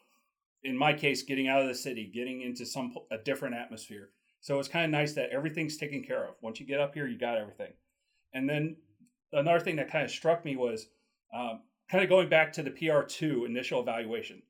[0.62, 4.11] in my case, getting out of the city, getting into some a different atmosphere.
[4.40, 6.35] So it's kind of nice that everything's taken care of.
[6.42, 7.72] Once you get up here, you got everything.
[8.35, 8.76] And then
[9.33, 10.88] another thing that kind of struck me was
[11.35, 14.42] um, kind of going back to the PR2 initial evaluation.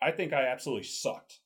[0.00, 1.40] I think I absolutely sucked.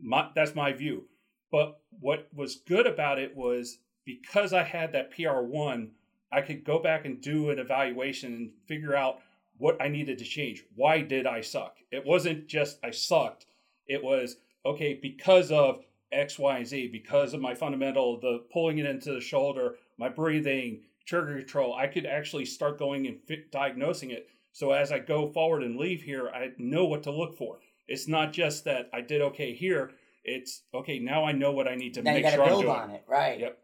[0.00, 1.06] My, that's my view.
[1.50, 5.90] But what was good about it was because I had that PR1,
[6.32, 9.20] I could go back and do an evaluation and figure out
[9.58, 10.64] what I needed to change.
[10.74, 11.76] Why did I suck?
[11.92, 13.44] It wasn't just I sucked.
[13.86, 18.78] It was, okay, because of X, Y, and Z, because of my fundamental, the pulling
[18.78, 23.52] it into the shoulder, my breathing, trigger control, I could actually start going and fit,
[23.52, 24.28] diagnosing it.
[24.52, 27.58] So as I go forward and leave here, I know what to look for.
[27.88, 29.90] It's not just that I did okay here.
[30.24, 30.98] it's okay.
[30.98, 32.62] Now I know what I need to now you make got to sure I'm build
[32.62, 32.76] doing.
[32.76, 33.38] on it, right?
[33.40, 33.58] Yep.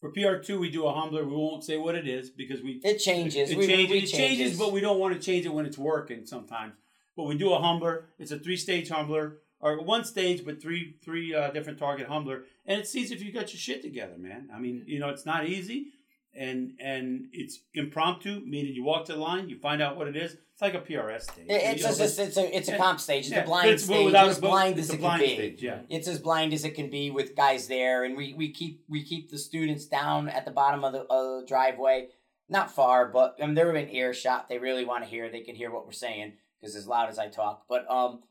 [0.00, 1.24] For PR2, we do a humbler.
[1.24, 3.50] We won't say what it is because we It changes.
[3.50, 5.78] It, we, changes, we it changes, but we don't want to change it when it's
[5.78, 6.74] working sometimes.
[7.16, 8.06] But we do a humbler.
[8.18, 12.80] It's a three-stage humbler, or one stage, but three three uh, different target humbler, and
[12.80, 14.48] it sees if you got your shit together, man.
[14.54, 15.88] I mean, you know, it's not easy,
[16.38, 20.16] and and it's impromptu, meaning you walk to the line, you find out what it
[20.16, 20.32] is.
[20.52, 21.46] It's like a PRS stage.
[21.48, 23.26] It- it's You know, just it's a it's a comp stage.
[23.26, 24.04] It's yeah, a blind it's- stage.
[24.06, 25.56] without as blind it's as it blind can be.
[25.60, 25.80] yeah.
[25.88, 29.02] It's as blind as it can be with guys there, and we, we keep we
[29.04, 32.08] keep the students down at the bottom of the, the driveway,
[32.48, 34.48] not far, but I mean, they're in earshot.
[34.48, 35.28] They really want to hear.
[35.30, 37.64] They can hear what we're saying because as loud as I talk.
[37.68, 38.22] But um,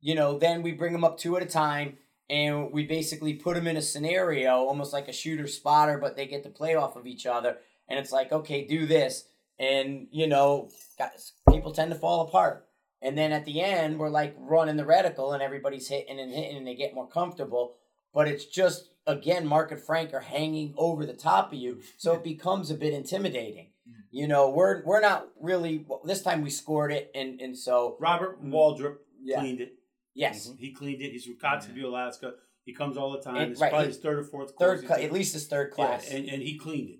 [0.00, 1.98] you know, then we bring them up two at a time,
[2.30, 6.26] and we basically put them in a scenario, almost like a shooter spotter, but they
[6.26, 9.24] get to play off of each other, and it's like, okay, do this,
[9.58, 12.66] and you know, guys, people tend to fall apart.
[13.00, 16.56] And then at the end, we're like running the reticle, and everybody's hitting and hitting,
[16.56, 17.76] and they get more comfortable.
[18.12, 22.12] But it's just again, Marc and Frank are hanging over the top of you, so
[22.14, 23.68] it becomes a bit intimidating.
[23.88, 24.00] Mm-hmm.
[24.10, 25.84] You know, we're we're not really.
[25.86, 29.40] Well, this time we scored it, and and so Robert Waldrop Yeah.
[29.40, 29.77] cleaned it.
[30.18, 30.58] Yes, mm-hmm.
[30.58, 31.12] He cleaned it.
[31.12, 32.34] He's from Kotzebue, Alaska.
[32.64, 33.36] He comes all the time.
[33.36, 34.86] And- it's right, probably he- his third or fourth third course.
[34.86, 36.98] cla- at least his third yeah, class, and, and he cleaned it.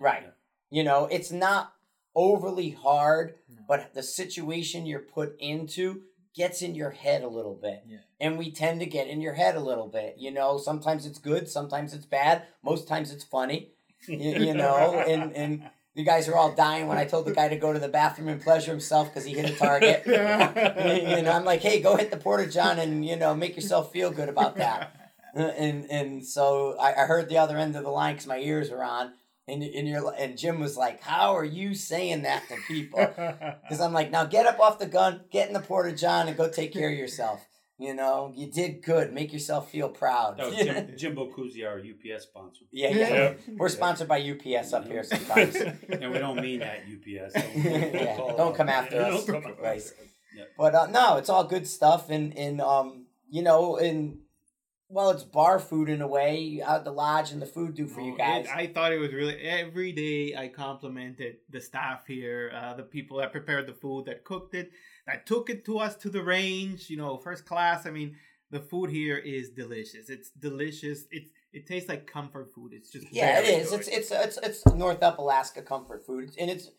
[0.00, 0.22] right?
[0.22, 0.30] Yeah.
[0.78, 1.74] You know, it's not
[2.14, 3.34] overly hard,
[3.68, 6.02] but the situation you're put into
[6.34, 7.82] gets in your head a little bit.
[7.86, 7.98] Yeah.
[8.20, 10.16] And we tend to get in your head a little bit.
[10.18, 13.72] You know, sometimes it's good, sometimes it's bad, most times it's funny.
[14.06, 17.48] You, you know, and and you guys are all dying when I told the guy
[17.48, 20.02] to go to the bathroom and pleasure himself because he hit a target.
[20.06, 23.92] you know, I'm like, hey, go hit the porta john and you know make yourself
[23.92, 24.94] feel good about that.
[25.36, 28.38] Uh, And and so I, I heard the other end of the line because my
[28.38, 29.12] ears were on,
[29.46, 33.00] and and you're and Jim was like, how are you saying that to people?
[33.62, 36.36] Because I'm like, now get up off the gun, get in the porta john, and
[36.36, 37.47] go take care of yourself.
[37.80, 39.12] You know, you did good.
[39.12, 40.38] Make yourself feel proud.
[40.38, 42.64] That was Jim, Jimbo Kuzi, our UPS sponsor.
[42.72, 43.08] yeah, yeah.
[43.08, 43.34] Yeah.
[43.56, 45.54] We're sponsored by UPS up here sometimes.
[45.88, 47.36] And we don't mean that UPS.
[47.56, 49.24] yeah, don't come after Yeah, us.
[49.24, 49.78] don't come after Right.
[49.78, 49.92] us.
[50.56, 54.18] But uh, no, it's all good stuff, and and um, you know, and
[54.88, 56.60] well, it's bar food in a way.
[56.64, 58.46] Out the lodge and the food do for you Oh, guys.
[58.46, 60.34] it- I thought it was really every day.
[60.36, 64.70] I complimented the staff here, uh, the people that prepared the food, that cooked it,
[65.08, 66.88] that took it to us to the range.
[66.88, 67.84] You know, first class.
[67.86, 68.16] I mean,
[68.50, 70.08] the food here is delicious.
[70.08, 71.04] It's delicious.
[71.10, 72.72] It's it tastes like comfort food.
[72.72, 73.70] It's just yeah, it is.
[73.70, 73.80] good.
[73.80, 76.70] It's it's it's it's North Up Alaska comfort food, and it's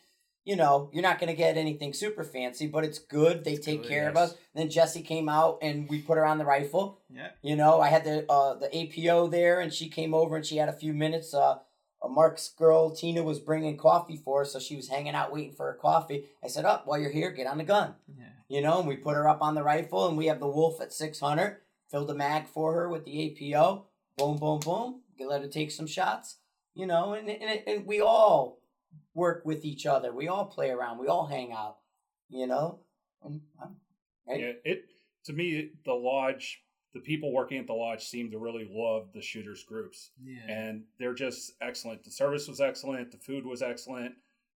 [0.45, 3.43] you know you're not gonna get anything super fancy, but it's good.
[3.43, 4.31] They It's take good, care of yes.
[4.31, 4.37] us.
[4.55, 7.01] Then Jesse came out, and we put her on the rifle.
[7.13, 7.29] yeah.
[7.41, 10.57] You know, I had the uh, the APO there, and she came over and she
[10.57, 11.33] had a few minutes.
[11.33, 11.59] Uh,
[12.07, 15.65] Marc's girl Tina was bringing coffee for us, so she was hanging out waiting for
[15.65, 16.25] her coffee.
[16.43, 18.25] I said, "Up while you're here, get on the gun." Yeah.
[18.47, 20.79] You know, and we put her up on the rifle, and we have the Wolf
[20.81, 21.57] at six hundred.
[21.91, 23.85] Filled a mag for her with the APO.
[24.17, 25.01] Boom, boom, boom.
[25.17, 26.37] You let her take some shots.
[26.73, 28.61] You know, and and, and we all
[29.13, 30.13] work with each other.
[30.13, 30.99] We all play around.
[30.99, 31.77] We all hang out.
[32.29, 32.79] You know,
[33.23, 33.75] and, um,
[34.27, 34.39] right?
[34.39, 34.85] Yeah, it
[35.25, 36.61] to me the lodge,
[36.93, 40.39] the people working at the lodge seem to really love the shooters groups, Yeah.
[40.47, 42.03] and they're just excellent.
[42.03, 44.15] The service was excellent, the food was excellent,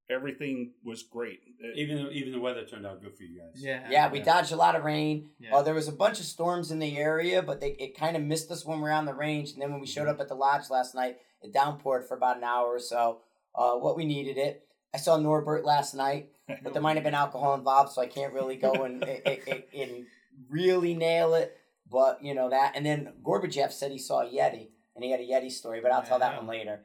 [0.10, 1.40] everything was great.
[1.60, 3.64] It- Even even the weather turned out good for you guys.
[3.64, 3.88] yeah.
[3.90, 4.26] Yeah, we Yeah.
[4.26, 5.30] dodged a lot of rain.
[5.40, 5.56] Yeah.
[5.56, 8.24] Uh, there was a bunch of storms in the area, but they it kind of
[8.24, 9.54] missed us when we were on the range.
[9.54, 12.38] And then when we showed up at the lodge last night, it downpoured for about
[12.38, 13.22] an hour or so.
[13.56, 14.68] Uh, what we needed it.
[14.94, 18.34] I saw Norbert last night, but there might have been alcohol involved, so I can't
[18.34, 20.06] really go and, and, and- and
[20.50, 21.58] really nail it.
[21.90, 22.74] But you know that.
[22.76, 25.92] And then Gorbachev said he saw a Yeti, and he had a Yeti story, but
[25.92, 26.82] I'll tell that one later.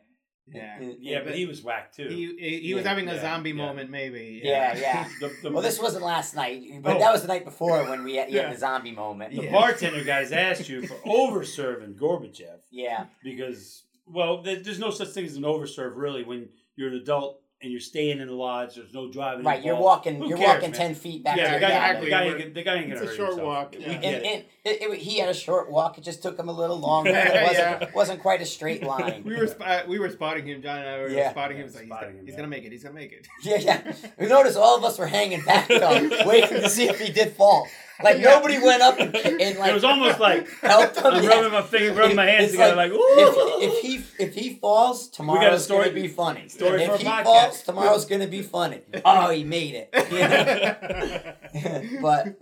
[0.51, 0.79] Yeah.
[0.99, 2.09] Yeah, but he was whacked too.
[2.09, 3.57] He, he, he was Yeah, having a yeah, zombie yeah.
[3.57, 4.41] moment, maybe.
[4.43, 5.09] Yeah, yeah.
[5.21, 6.99] The, the, Well, this wasn't last night, but Oh.
[7.01, 9.35] that was the night before when we had, he had the zombie moment.
[9.37, 9.53] the Yeah.
[9.53, 13.07] bartender guys asked you for over serving Gorbachev Yeah.
[13.23, 17.73] because well, there's no such thing as an overserve really when you're an adult and
[17.73, 18.77] you're staying in the lodge.
[18.77, 19.45] There's no driving.
[19.45, 20.07] Right, you're involved.
[20.07, 20.15] walking.
[20.23, 20.79] Who You're cares, walking man?
[20.81, 21.81] ten feet back Yeah, to the guy, cabin.
[21.81, 22.05] exactly.
[22.05, 23.47] the guy, We're- ain't- the guy ain't gonna a hurt short himself.
[23.49, 23.75] walk.
[23.77, 23.91] We Yeah.
[23.91, 24.25] And, get it.
[24.25, 25.99] and it, it, he had a short walk.
[25.99, 27.11] It just took him a little longer.
[27.11, 27.91] It wasn't, Yeah.
[27.95, 29.23] wasn't quite a straight line.
[29.25, 30.63] We were sp- uh, we were spotting him.
[30.63, 31.31] John and I were Yeah.
[31.31, 31.63] spotting him.
[31.63, 32.37] Yeah, It's like, he's, spotting gonna, him, he's yeah.
[32.37, 32.73] gonna make it.
[32.73, 33.27] He's gonna make it.
[33.43, 33.93] yeah, yeah.
[34.21, 37.33] We noticed all of us were hanging back though, waiting to see if he did
[37.33, 37.67] fall.
[38.03, 38.31] Like Yeah.
[38.31, 41.07] nobody went up and, and like it was almost like helped him.
[41.07, 41.31] I'm yeah.
[41.31, 43.15] rubbing my finger, rubbing my hands together, like, like, ooh.
[43.19, 46.49] If, if he if he falls, tomorrow's got a story- gonna be funny.
[46.49, 47.25] story if for a he podcast.
[47.25, 48.83] falls, tomorrow's gonna be funny.
[49.05, 49.95] Oh, he made it.
[51.53, 51.99] You know?
[52.03, 52.37] but and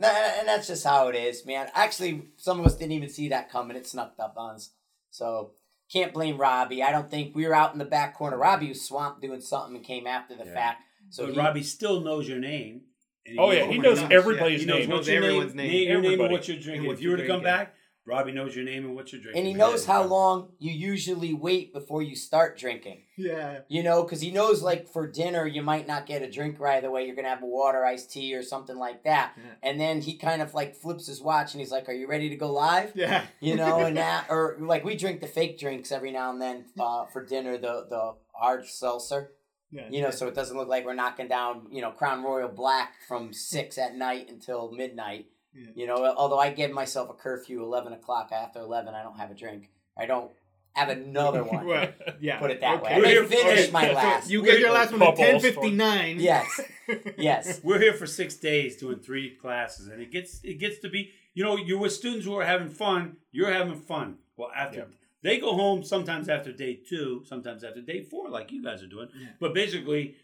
[0.49, 1.69] that's just how it is, man.
[1.75, 3.77] Actually, some of us didn't even see that coming.
[3.77, 4.71] It snuck up on us.
[5.11, 5.53] So
[5.93, 6.83] can't blame Robbie.
[6.83, 8.37] I don't think we were out in the back corner.
[8.37, 10.53] Robbie was swamped doing something and came after the Yeah.
[10.55, 10.83] fact.
[11.11, 12.83] So but he, Robbie still knows your name.
[13.29, 14.89] And oh yeah, he my knows gosh, everybody's He knows name.
[14.91, 15.67] what Knows your name, everyone's name.
[15.71, 16.33] name, your name and Everybody.
[16.35, 16.87] what you're drinking.
[16.87, 17.45] what if you were to come drinking.
[17.45, 17.75] back,
[18.09, 19.41] Robbie knows your name and what you're drinking.
[19.41, 23.03] And he knows how long you usually wait before you start drinking.
[23.19, 23.61] Yeah.
[23.67, 26.85] You know, because he knows like for dinner you might not get a drink right
[26.85, 27.05] away.
[27.07, 29.33] You're gonna have a water, iced tea, or something like that.
[29.37, 29.43] Yeah.
[29.69, 32.29] And then he kind of like flips his watch and he's like, "Are you ready
[32.29, 33.25] to go live?" Yeah.
[33.41, 36.67] You know, and that or like we drink the fake drinks every now and then
[36.79, 39.33] uh, for dinner, the the hard seltzer.
[39.71, 39.89] Yeah.
[39.91, 42.93] You know, so it doesn't look like we're knocking down you know Crown Royal Black
[43.09, 45.27] from six at night until midnight.
[45.55, 45.67] Yeah.
[45.75, 49.31] You know, although I give myself a curfew eleven o'clock after eleven, I don't have
[49.31, 49.71] a drink.
[49.99, 50.31] I don't
[50.75, 51.67] have another one.
[51.67, 51.89] Well,
[52.21, 52.39] yeah.
[52.39, 52.91] Put it that way.
[52.91, 53.01] I Okay.
[53.03, 54.31] may We're here- finish okay, my So last.
[54.31, 56.21] you get your last one at ten fifty nine.
[56.21, 56.61] Yes.
[57.19, 57.61] Yes.
[57.65, 61.11] We're here for six days doing three classes, and it gets it gets to be
[61.35, 63.17] you know you're with students who are having fun.
[63.33, 64.19] You're having fun.
[64.37, 64.85] Well, after Yeah.
[65.27, 68.87] They go home, sometimes after day two, sometimes after day four, like you guys are
[68.97, 69.09] doing.
[69.19, 69.29] Yeah.
[69.41, 70.17] But basically,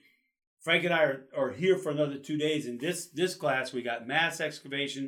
[0.60, 2.66] Frank and I are, are here for another two days.
[2.66, 5.04] In this this class, we got mass excavation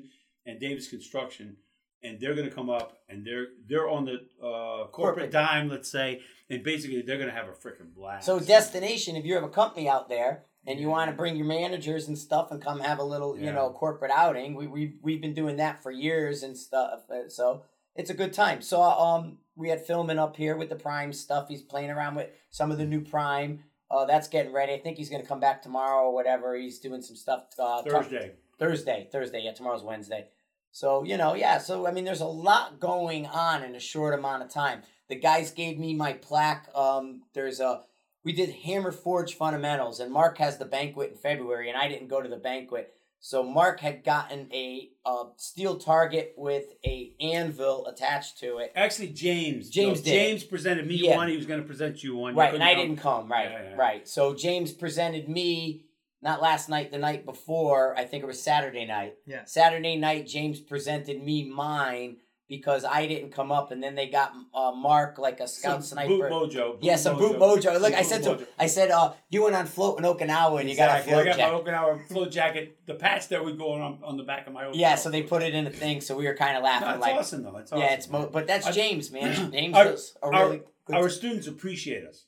[0.47, 1.57] and Davis construction,
[2.03, 5.31] and they're going to come up and they're they're on the uh, corporate, Corporate.
[5.31, 8.27] dime, let's say, and basically they're going to have a freaking blast.
[8.27, 11.47] So destination, if you have a company out there and you want to bring your
[11.47, 15.21] managers and stuff and come have a little, you know, corporate outing, we we we've
[15.21, 17.01] been doing that for years and stuff.
[17.11, 17.63] uh, So
[17.95, 18.63] it's a good time.
[18.63, 21.49] So um, we had filming up here with the Prime stuff.
[21.49, 23.61] He's playing around with some of the new Prime.
[23.91, 24.73] Uh, that's getting ready.
[24.73, 26.57] I think he's gonna come back tomorrow or whatever.
[26.57, 27.45] He's doing some stuff.
[27.59, 28.33] Uh, t- Thursday.
[28.59, 29.43] Thursday, Thursday.
[29.45, 30.29] Yeah, tomorrow's Wednesday.
[30.73, 31.59] So you know, yeah.
[31.59, 34.83] So I mean, there's a lot going on in a short amount of time.
[35.09, 36.69] The guys gave me my plaque.
[36.75, 37.83] Um, there's a
[38.25, 42.09] we did Hammer Forge fundamentals, and Marc has the banquet in February, and I didn't
[42.09, 42.95] go to the banquet.
[43.27, 48.71] So Marc had gotten a uh, steel target with a anvil attached to it.
[48.77, 49.71] Actually, James.
[49.71, 50.11] James no, did.
[50.11, 51.17] James presented me Yeah.
[51.17, 51.29] one.
[51.29, 52.35] He was going to present you one.
[52.35, 52.83] You Right, and I come.
[52.83, 53.33] didn't come.
[53.33, 53.77] Right, Yeah, yeah.
[53.77, 54.07] right.
[54.07, 55.87] So James presented me
[56.21, 57.97] not last night, the night before.
[57.97, 59.15] I think it was Saturday night.
[59.27, 59.47] Yeah.
[59.47, 64.33] Saturday night, James presented me mine because I didn't come up, and then they got
[64.55, 66.09] uh, Marc like a scout Some sniper.
[66.29, 66.73] Boot Mojo.
[66.73, 67.81] Boot yeah, some boot mojo.
[67.81, 68.47] Look, Some I said to Mojo.
[68.59, 71.13] I said, uh, you went on float in Okinawa and you got a Exactly.
[71.13, 71.53] float I got jacket.
[71.65, 74.65] my Okinawa float jacket, the patch that would go on on the back of my
[74.65, 74.73] Okinawa.
[74.75, 76.89] Yeah, so they put it in a thing, so we were kind of No, laughing
[76.91, 77.57] it's like, awesome though.
[77.57, 77.83] It's awesome.
[77.83, 79.51] yeah, it's mo- but that's I- James, man.
[79.53, 80.97] James Our- does a our- really good.
[80.97, 82.27] Our students appreciate us.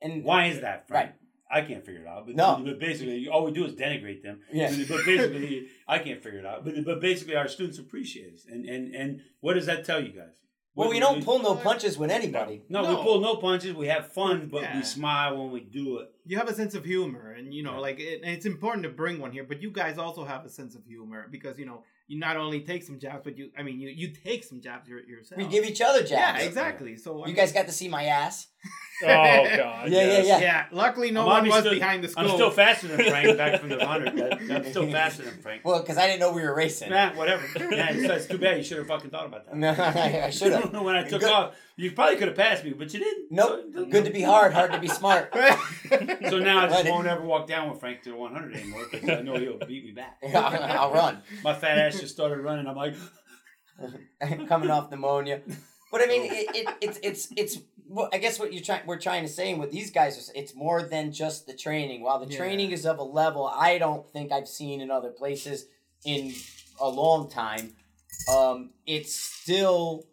[0.00, 1.06] and Why is that, Frank?
[1.10, 1.14] Right.
[1.52, 2.26] I can't figure it out.
[2.26, 2.62] But, No.
[2.64, 4.40] but basically, all we do is denigrate them.
[4.52, 4.70] Yeah.
[4.88, 6.64] But basically, I can't figure it out.
[6.64, 8.46] But, but basically, our students appreciate us.
[8.48, 10.34] And, and, and what does that tell you guys?
[10.76, 12.62] Well, What- we don't pull no punches with anybody.
[12.68, 12.90] No, No.
[12.96, 13.74] we pull no punches.
[13.74, 14.76] We have fun, but Yeah.
[14.76, 16.08] we smile when we do it.
[16.26, 17.78] you have a sense of humor and you know Yeah.
[17.88, 20.76] like it, it's important to bring one here but you guys also have a sense
[20.76, 23.78] of humor because you know you not only take some jabs but you i mean
[23.78, 26.40] you you take some jabs yourself We give each other jabs.
[26.40, 28.48] yeah exactly so I You mean- guys got to see my ass.
[29.02, 29.88] Oh God.
[29.88, 30.26] Yeah, yeah, yes.
[30.26, 30.40] yeah.
[30.40, 32.24] yeah luckily no I'm one was still- behind the school.
[32.26, 34.20] I'm still faster than Frank back from the hundred.
[34.50, 35.64] I'm still faster than Frank.
[35.64, 36.90] Well, because I didn't know we were racing.
[36.90, 37.42] Nah, whatever.
[37.58, 38.58] Yeah, it's, it's too bad.
[38.58, 39.56] You should have fucking thought about that.
[39.56, 40.70] No, I, I should have.
[40.88, 43.30] when I took Good- off, you probably could have passed me, but you didn't.
[43.32, 43.66] Nope.
[43.74, 45.34] So, Good to be hard, hard to be smart.
[46.30, 49.08] So now I just won't ever walk down with Frank to the 100 anymore because
[49.10, 50.18] I know he'll beat me back.
[50.34, 51.22] I'll, I'll run.
[51.42, 52.68] My fat ass just started running.
[52.68, 52.94] I'm like,
[54.48, 55.40] Coming off pneumonia.
[55.90, 57.58] But I mean, it, it, it's it's it's.
[57.88, 60.54] Well, I guess what you're trying we're trying to say with these guys is it's
[60.54, 62.02] more than just the training.
[62.02, 62.38] While the Yeah.
[62.38, 65.66] training is of a level I don't think I've seen in other places
[66.04, 66.32] in
[66.80, 67.74] a long time.
[68.32, 70.04] Um, it's still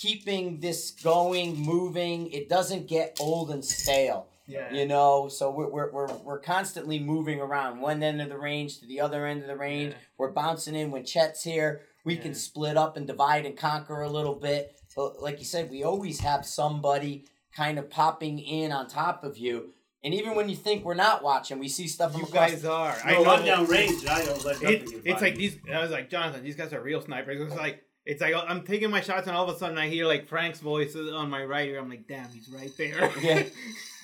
[0.00, 2.30] keeping this going, moving.
[2.30, 4.26] It doesn't get old and stale.
[4.46, 8.38] yeah You know, so we're, we're, we're, we're constantly moving around one end of the
[8.38, 9.92] range to the other end of the range.
[9.92, 9.98] Yeah.
[10.18, 11.80] We're bouncing in when Chet's here.
[12.04, 12.22] We Yeah.
[12.22, 14.76] can split up and divide and conquer a little bit.
[14.94, 19.36] But like you said, we always have somebody kind of popping in on top of
[19.38, 19.72] you.
[20.04, 22.50] And even when you think we're not watching, we see stuff you across.
[22.50, 24.06] guys are no, i I'm know down range.
[24.06, 25.48] I don't let it, it's like me.
[25.48, 28.62] these i was like jonathan these guys are real snipers it's like it's like I'm
[28.62, 31.44] taking my shots, and all of a sudden I hear like Frank's voice on my
[31.44, 31.78] right ear.
[31.80, 33.42] I'm like, "Damn, he's right there." Yeah.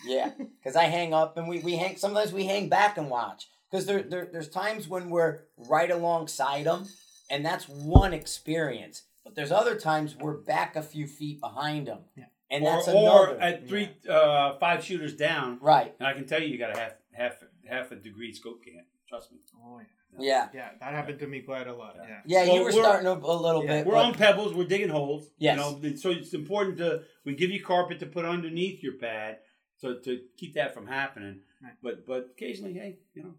[0.05, 1.97] Yeah, because I hang up and we, we hang.
[1.97, 6.65] Sometimes we hang back and watch because there, there there's times when we're right alongside
[6.65, 6.89] them,
[7.31, 9.03] and that's one experience.
[9.23, 12.25] But there's other times we're back a few feet behind them, Yeah.
[12.51, 13.41] and or, that's or another.
[13.41, 15.95] at three, uh, five shooters down, right.
[16.01, 18.85] and I can tell you, you got a half, half, half a degree scope can.
[19.09, 19.39] Trust me.
[19.65, 19.85] Oh yeah,
[20.19, 20.49] Yeah.
[20.55, 21.97] yeah, that happened to me quite a lot.
[21.97, 22.21] Yeah.
[22.27, 23.79] Yeah, So you were we're- starting a, a little Yeah.
[23.79, 23.87] bit.
[23.87, 24.55] We're but- on pebbles.
[24.55, 25.31] We're digging holes.
[25.39, 25.57] Yes.
[25.57, 29.39] You know, so it's important to we give you carpet to put underneath your pad
[29.81, 31.41] to, to keep that from happening.
[31.63, 31.73] Right.
[31.83, 33.35] But but occasionally, hey, you know,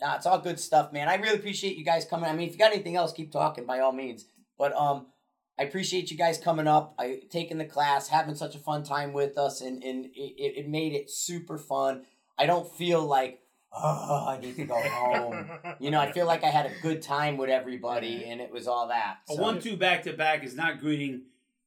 [0.00, 1.08] Nah, it's all good stuff, man.
[1.08, 2.28] I really appreciate you guys coming.
[2.28, 4.24] I mean, if you got anything else, keep talking by all means.
[4.58, 5.06] But um,
[5.60, 9.12] I appreciate you guys coming up, I taking the class, having such a fun time
[9.12, 12.02] with us, and and it, it made it super fun.
[12.36, 13.38] I don't feel like
[13.74, 15.48] oh, I need to go home.
[15.78, 18.68] You know, I feel like I had a good time with everybody, and it was
[18.68, 19.18] all that.
[19.28, 21.22] A one-two back-to-back is not greeting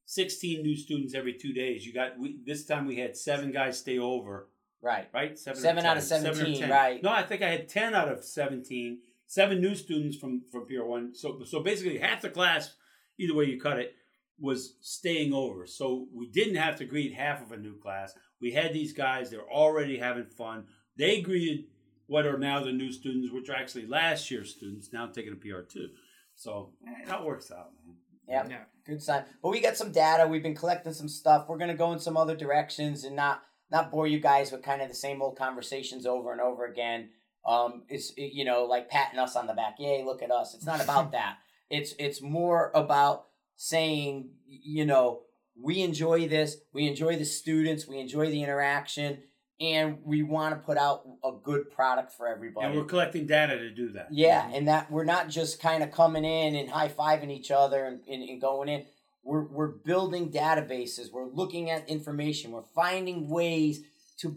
[0.06, 1.86] 16 new students every two days.
[1.86, 4.48] You got we, this time we had seven guys stay over,
[4.80, 5.08] right.
[5.12, 5.38] right?
[5.38, 6.22] Seven, Seven out of 10.
[6.22, 6.70] Seven or 17, 10.
[6.70, 7.02] right.
[7.02, 9.00] No, I think I had 10 out of 17.
[9.26, 11.12] Seven new students from from PR One.
[11.14, 12.74] So so basically half the class,
[13.18, 13.94] either way you cut it,
[14.38, 15.66] was staying over.
[15.66, 18.14] So we didn't have to greet half of a new class.
[18.40, 19.28] We had these guys.
[19.28, 20.66] They're already having fun.
[20.96, 21.64] They greeted
[22.06, 25.36] what are now the new students, which are actually last year's students, now taking a
[25.36, 25.88] PR two.
[26.34, 27.96] So eh, that works out, man.
[28.28, 28.50] Yep.
[28.50, 28.64] Yeah.
[28.84, 29.24] Good sign.
[29.42, 30.26] But we got some data.
[30.26, 31.46] We've been collecting some stuff.
[31.48, 34.82] We're gonna go in some other directions and not not bore you guys with kind
[34.82, 37.10] of the same old conversations over and over again.
[37.46, 39.76] Um, it's you know like patting us on the back.
[39.78, 40.54] Yay, look at us.
[40.54, 41.38] It's not about that.
[41.70, 43.26] It's it's more about
[43.56, 45.22] saying you know
[45.60, 46.56] we enjoy this.
[46.72, 47.86] We enjoy the students.
[47.86, 49.22] We enjoy the interaction,
[49.60, 52.66] and we want to put out a good product for everybody.
[52.66, 54.08] And we're collecting data to do that.
[54.10, 57.84] Yeah, and that we're not just kind of coming in and high fiving each other
[57.84, 58.84] and, and, and going in.
[59.24, 61.10] We're we're building databases.
[61.10, 62.52] We're looking at information.
[62.52, 63.82] We're finding ways
[64.18, 64.36] to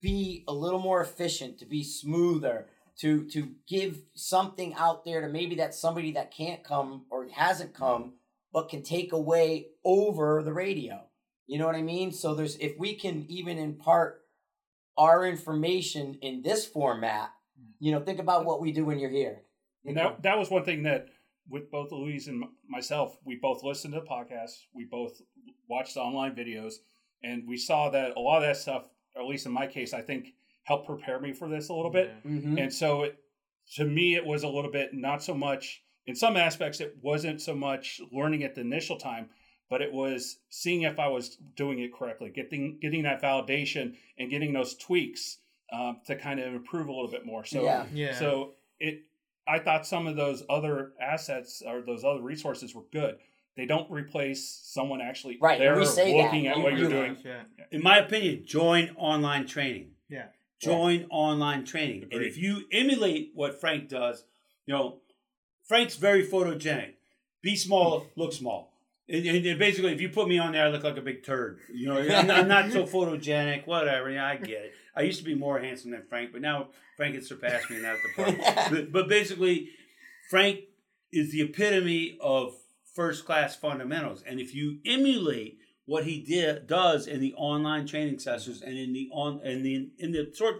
[0.00, 2.66] be a little more efficient, to be smoother,
[3.00, 7.74] to to give something out there to maybe that somebody that can't come or hasn't
[7.74, 8.14] come
[8.52, 11.02] but can take away over the radio.
[11.46, 12.12] You know what I mean?
[12.12, 14.22] So there's if we can even impart
[14.98, 17.30] our information in this format,
[17.78, 19.42] you know, think about what we do when you're here.
[19.84, 21.06] And that, that was one thing that
[21.48, 25.22] with both Luis and myself, we both listened to the podcast, we both
[25.68, 26.74] watched the online videos,
[27.22, 28.84] and we saw that a lot of that stuff,
[29.16, 30.34] at least in my case, I think
[30.64, 32.10] helped prepare me for this a little bit.
[32.26, 32.60] Mhm.
[32.60, 33.16] And so it,
[33.76, 37.40] to me, it was a little bit not so much, in some aspects, it wasn't
[37.40, 39.30] so much learning at the initial time,
[39.70, 44.30] but it was seeing if I was doing it correctly, getting getting that validation and
[44.30, 45.38] getting those tweaks
[45.72, 47.44] um, to kind of improve a little bit more.
[47.44, 47.86] So Yeah.
[47.92, 48.14] Yeah.
[48.18, 49.02] so it,
[49.46, 53.18] I thought some of those other assets or those other resources were good.
[53.56, 56.24] They don't replace someone actually Right, there we say that.
[56.24, 57.16] looking at You- what you're doing.
[57.24, 57.42] Yeah.
[57.70, 59.92] In my opinion, join online training.
[60.08, 60.26] Yeah.
[60.60, 62.08] Join online training.
[62.10, 64.24] And if you emulate what Frank does,
[64.66, 64.98] you know,
[65.64, 66.94] Frank's very photogenic.
[67.42, 68.72] Be small, look small.
[69.08, 71.24] And, and- and basically, if you put me on there, I look like a big
[71.24, 71.60] turd.
[71.72, 73.66] You know, I'm, I'm not so photogenic.
[73.66, 74.10] Whatever.
[74.10, 74.72] Yeah, I get it.
[74.94, 77.82] I used to be more handsome than Frank, but now Frank has surpassed me in
[77.82, 78.42] that department.
[78.70, 79.70] but, but basically,
[80.30, 80.60] Frank
[81.12, 82.52] is the epitome of
[82.94, 84.22] first class fundamentals.
[84.26, 88.92] And if you emulate what he did does in the online training sessions and in
[88.92, 90.56] the on and the in the short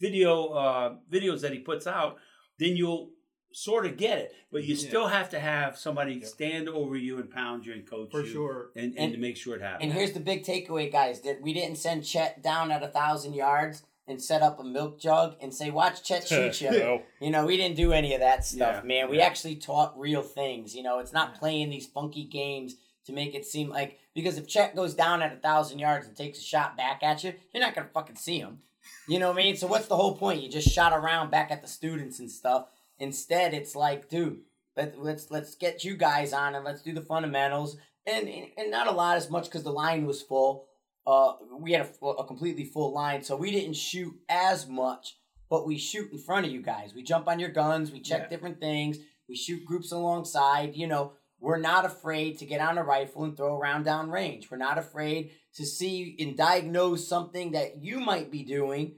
[0.00, 2.16] video uh, videos that he puts out,
[2.58, 3.10] then you'll
[3.56, 4.34] sort of get it.
[4.52, 4.88] But you Yeah.
[4.88, 8.26] still have to have somebody stand over you and pound you and coach For you
[8.32, 8.70] sure.
[8.76, 9.82] and, and, And- to make sure it happens.
[9.84, 13.32] And here's the big takeaway, guys: that we didn't send Chet down at a thousand
[13.32, 17.02] yards and set up a milk jug and say, "Watch Chet shoot you." No.
[17.20, 19.10] You know, we didn't do any of that stuff, Yeah, man.
[19.10, 19.24] We yeah.
[19.26, 20.76] actually taught real things.
[20.76, 22.76] You know, it's not playing these funky games
[23.06, 26.14] to make it seem like because if Chet goes down at a thousand yards and
[26.14, 28.60] takes a shot back at you, you're not gonna fucking see him.
[29.08, 29.56] You know what I mean?
[29.56, 30.42] So what's the whole point?
[30.42, 32.66] You just shot around back at the students and stuff.
[32.98, 34.40] Instead, it's like, dude,
[34.76, 37.76] let, let's let's get you guys on and let's do the fundamentals.
[38.06, 40.66] And and not a lot as much because the line was full.
[41.06, 45.16] Uh, we had a, a completely full line, so we didn't shoot as much
[45.48, 46.94] but we shoot in front of you guys.
[46.94, 48.28] We jump on your guns, we check Yeah.
[48.28, 50.74] different things, we shoot groups alongside.
[50.76, 54.50] You know, we're not afraid to get on a rifle and throw around down range.
[54.50, 58.96] We're not afraid to see and diagnose something that you might be doing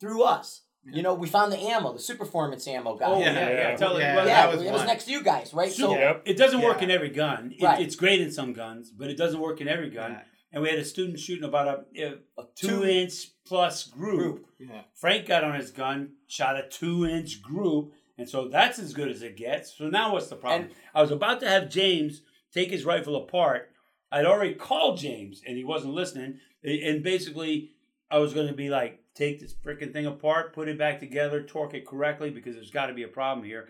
[0.00, 0.61] through us.
[0.84, 3.06] You know, we found the ammo, the superformance ammo guy.
[3.06, 3.68] oh yeah, Yeah, yeah.
[3.70, 3.76] yeah.
[3.76, 4.86] Tell Yeah, it, well, yeah, that was it was one.
[4.88, 5.70] next to you guys, right?
[5.70, 6.22] So, Yep.
[6.26, 6.84] It doesn't work Yeah.
[6.84, 7.52] in every gun.
[7.56, 7.80] It, Right.
[7.80, 10.12] It's great in some guns, but it doesn't work in every gun.
[10.12, 10.22] Yeah.
[10.52, 14.18] And we had a student shooting about a, a a two inch plus group.
[14.18, 14.46] group.
[14.58, 14.82] Yeah.
[14.94, 19.08] Frank got on his gun, shot a two inch group, and so that's as good
[19.08, 19.76] as it gets.
[19.78, 20.62] So now what's the problem?
[20.64, 22.22] And- I was about to have James
[22.52, 23.70] take his rifle apart.
[24.10, 26.40] I'd already called James and he wasn't listening.
[26.62, 27.70] And basically,
[28.10, 31.42] I was going to be like, take this freaking thing apart, put it back together,
[31.42, 33.68] torque it correctly because there's got to be a problem here.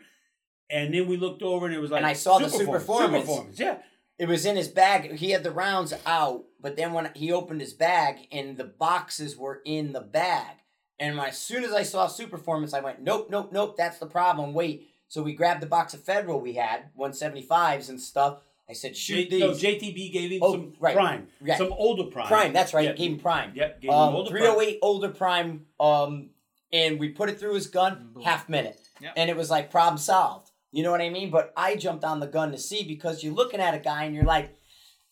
[0.71, 3.59] And then we looked over and it was like, And I saw the Superformance, Superformance.
[3.59, 3.79] Yeah.
[4.19, 5.17] It was in his bag.
[5.17, 9.37] He had the rounds out, but then when he opened his bag and the boxes
[9.37, 10.59] were in the bag.
[10.99, 14.07] And when, as soon as I saw Superformance, I went, nope, nope, nope, that's the
[14.07, 14.55] problem.
[14.55, 14.89] Wait.
[15.09, 18.41] So we grabbed the box of Federal we had, 175s and stuff.
[18.73, 19.51] I said, shoot J- no.
[19.51, 20.95] JTB gave him Oh, some right.
[20.97, 21.59] prime, Right.
[21.59, 22.27] some older prime.
[22.27, 22.87] prime, that's right.
[22.87, 22.97] Yep.
[22.97, 23.53] Gave him prime.
[23.55, 24.43] Yep, gave him Um, older prime.
[24.43, 25.67] 308 older prime.
[25.79, 26.31] Um,
[26.73, 28.23] and we put it through his gun, Boom.
[28.23, 28.81] half minute.
[29.03, 29.13] Yep.
[29.17, 30.51] And it was like problem solved.
[30.71, 31.31] You know what I mean?
[31.31, 34.15] But I jumped on the gun to see because you're looking at a guy and
[34.15, 34.57] you're like,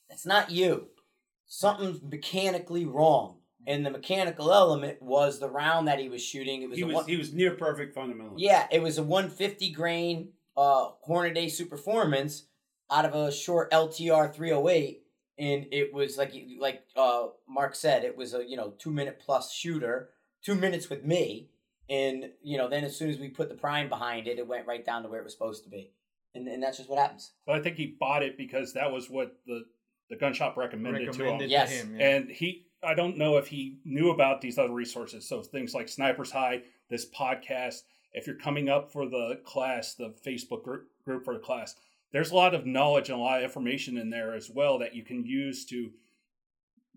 [0.09, 0.89] that's not you.
[1.47, 3.37] Something's mechanically wrong.
[3.67, 6.63] and the mechanical element was the round that he was shooting.
[6.63, 8.43] It was He was one- he was near perfect fundamentally.
[8.43, 12.45] yeah, it was a 150 grain uh Hornady Superformance
[12.91, 15.03] out of a short LTR 308
[15.39, 19.21] and it was like like uh Marc said it was a you know 2 minute
[19.25, 20.11] plus shooter,
[20.45, 21.51] 2 minutes with me
[21.89, 24.67] and you know then as soon as we put the prime behind it it went
[24.67, 25.93] right down to where it was supposed to be.
[26.35, 27.33] And and that's just what happens.
[27.47, 29.65] But I think he bought it because that was what the
[30.11, 31.51] the gun shop recommended, recommended to him.
[31.51, 31.71] Yes.
[31.71, 31.97] to him.
[31.97, 32.09] Yeah.
[32.09, 35.27] And he, I don't know if he knew about these other resources.
[35.27, 37.83] So things like Snipers Hide, this podcast.
[38.13, 41.77] If you're coming up for the class, the Facebook group, group for the class,
[42.13, 44.95] there's a lot of knowledge and a lot of information in there as well that
[44.95, 45.91] you can use to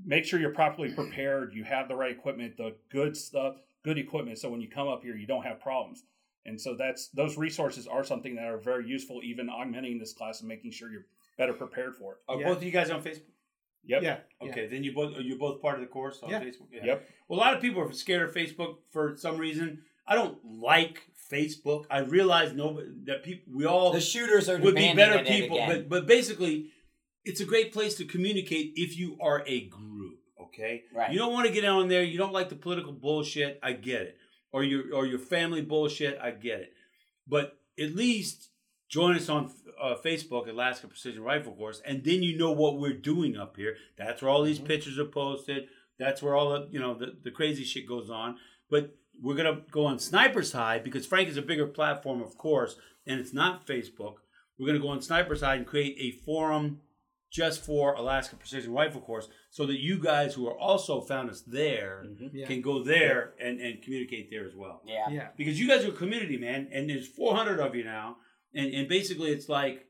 [0.03, 1.53] make sure you're properly prepared.
[1.53, 4.39] You have the right equipment, the good stuff, good equipment.
[4.39, 6.03] So when you come up here, you don't have problems.
[6.45, 10.39] And so that's those resources are something that are very useful, even augmenting this class
[10.41, 11.05] and making sure you're
[11.37, 12.17] better prepared for it.
[12.27, 12.47] Are Yeah.
[12.47, 13.21] both of you guys on Facebook?
[13.85, 14.01] Yep.
[14.03, 14.19] yeah.
[14.41, 16.41] Okay, then you both are you both part of the course on Yeah.
[16.41, 16.67] Facebook?
[16.71, 17.07] Yep.
[17.27, 19.83] Well, a lot of people are scared of Facebook for some reason.
[20.07, 21.01] I don't like
[21.31, 21.85] Facebook.
[21.89, 25.89] I realize nobody that people we all The shooters are would be better people, but
[25.89, 26.71] but basically,
[27.25, 30.19] it's a great place to communicate if you are a group.
[30.41, 31.11] Okay, Right.
[31.11, 32.03] You don't want to get on there.
[32.03, 33.59] You don't like the political bullshit.
[33.63, 34.17] I get it,
[34.51, 36.19] or your or your family bullshit.
[36.21, 36.73] I get it,
[37.27, 38.49] but at least
[38.89, 39.51] join us on
[39.81, 43.75] uh, Facebook, Alaska Precision Rifle Course, and then you know what we're doing up here.
[43.97, 44.67] That's where all these Mm-hmm.
[44.67, 45.67] pictures are posted.
[45.97, 48.37] That's where all the you know the, the crazy shit goes on.
[48.69, 52.75] But we're gonna go on Sniper's Hide because Frank is a bigger platform, of course,
[53.05, 54.15] and it's not Facebook.
[54.57, 56.81] We're gonna go on Sniper's Hide and create a forum
[57.31, 61.41] just for Alaska Precision Rifle Course, so that you guys who are also found us
[61.41, 62.45] there Yeah.
[62.45, 65.09] can go there and, and communicate there as well yeah.
[65.09, 65.27] yeah.
[65.35, 68.17] because you guys are a community, man, and there's 400 of you now,
[68.53, 69.87] and and basically it's like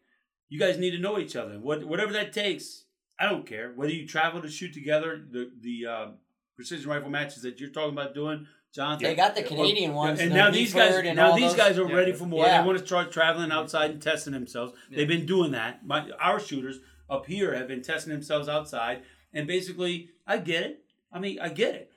[0.49, 1.59] you guys need to know each other.
[1.59, 2.85] What whatever that takes,
[3.19, 5.21] I don't care whether you travel to shoot together.
[5.29, 6.07] The the uh,
[6.55, 8.97] precision rifle matches that you're talking about doing, John.
[8.99, 10.19] They got the Canadian ones.
[10.19, 11.55] and the now these guys, and now these those.
[11.55, 11.95] guys are Yeah.
[11.95, 12.45] ready for more.
[12.45, 12.61] Yeah.
[12.61, 14.73] They want to start traveling outside and testing themselves.
[14.89, 14.97] Yeah.
[14.97, 15.85] They've been doing that.
[15.85, 20.79] My our shooters up here have been testing themselves outside, and basically, I get it.
[21.11, 21.91] I mean, I get it.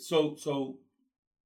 [0.00, 0.78] So so.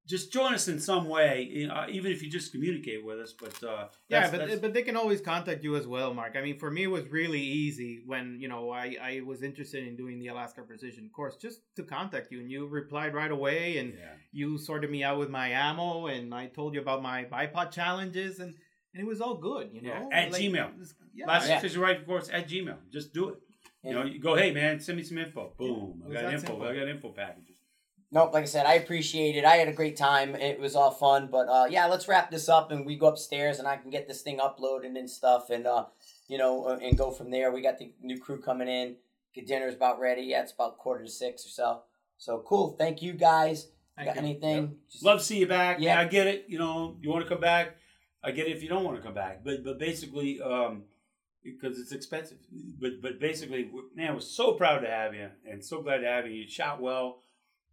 [0.06, 3.32] Just join us in some way, you know, even if you just communicate with us.
[3.32, 6.36] But uh, Yeah, but that's- but they can always contact you as well, Marc.
[6.36, 9.86] I mean, for me, it was really easy when you know I I was interested
[9.86, 13.78] in doing the Alaska Precision course, just to contact you, and you replied right away,
[13.78, 14.12] and yeah.
[14.30, 18.38] you sorted me out with my ammo, and I told you about my bipod challenges,
[18.38, 18.54] and
[18.94, 20.08] and it was all good, you Yeah, know.
[20.12, 20.70] at Gmail.
[21.14, 21.56] Yeah, Last Yeah.
[21.60, 22.78] decision right course at Gmail.
[22.92, 23.38] Just do it.
[23.84, 25.52] You know, you go, hey man, send me some info.
[25.58, 26.02] Boom.
[26.06, 26.46] it I got info.
[26.46, 26.62] simple.
[26.66, 27.55] I got info packages.
[28.12, 29.44] Nope, like I said, I appreciate it.
[29.44, 30.36] I had a great time.
[30.36, 31.28] It was all fun.
[31.30, 34.06] But uh, yeah, let's wrap this up and we go upstairs and I can get
[34.06, 35.86] this thing uploaded and stuff and uh,
[36.28, 37.50] you know, uh, and go from there.
[37.50, 38.96] We got the new crew coming in.
[39.34, 40.22] Get dinner's about ready.
[40.22, 41.82] Yeah, it's about quarter to six or so.
[42.16, 42.76] So cool.
[42.78, 43.68] Thank you guys.
[43.96, 44.22] Thank got you.
[44.22, 44.76] anything?
[44.90, 45.78] Just- Love to see you back.
[45.80, 45.94] Yeah.
[45.94, 46.46] Yeah, I get it.
[46.48, 47.76] You know, you want to come back.
[48.22, 49.42] I get it if you don't want to come back.
[49.44, 50.84] But but basically, um,
[51.42, 52.38] because it's expensive.
[52.80, 56.26] But but basically, man, we're so proud to have you and so glad to have
[56.26, 56.32] you.
[56.32, 57.18] You shot well.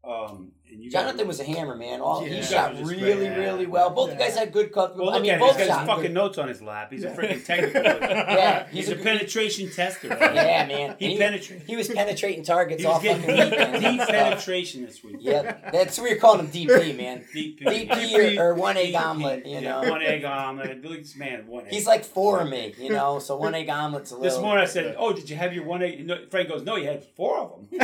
[0.05, 2.01] Um, and you Jonathan was a hammer, man.
[2.01, 2.41] All he Yeah.
[2.41, 3.37] shot You guys were just really, great.
[3.37, 3.89] really well.
[3.91, 4.25] Both you Yeah.
[4.27, 4.97] guys had good cuts.
[4.97, 6.13] Well, I mean, both He's got shot his fucking good.
[6.13, 6.91] notes on his lap.
[6.91, 7.81] He's a freaking technical.
[7.83, 10.07] Yeah, he's, he's a, a- penetration tester.
[10.07, 10.95] Yeah, man.
[10.99, 11.67] He And penetrated.
[11.67, 15.17] He was penetrating targets He was all fucking getting deep So, penetration this week.
[15.21, 17.23] Yep, that's what we're calling him DP, man.
[17.31, 19.89] Deep, DP or, or one egg DP, omelet, you yeah, know.
[19.89, 20.81] one egg omelet.
[20.83, 21.71] Look at this man, one egg.
[21.73, 23.19] He's like four of me, you know.
[23.19, 24.29] So one egg omelet's a little.
[24.29, 26.87] This morning I said, "Oh, did you have your one egg?" Frank goes, "No, you
[26.87, 27.79] had four of them."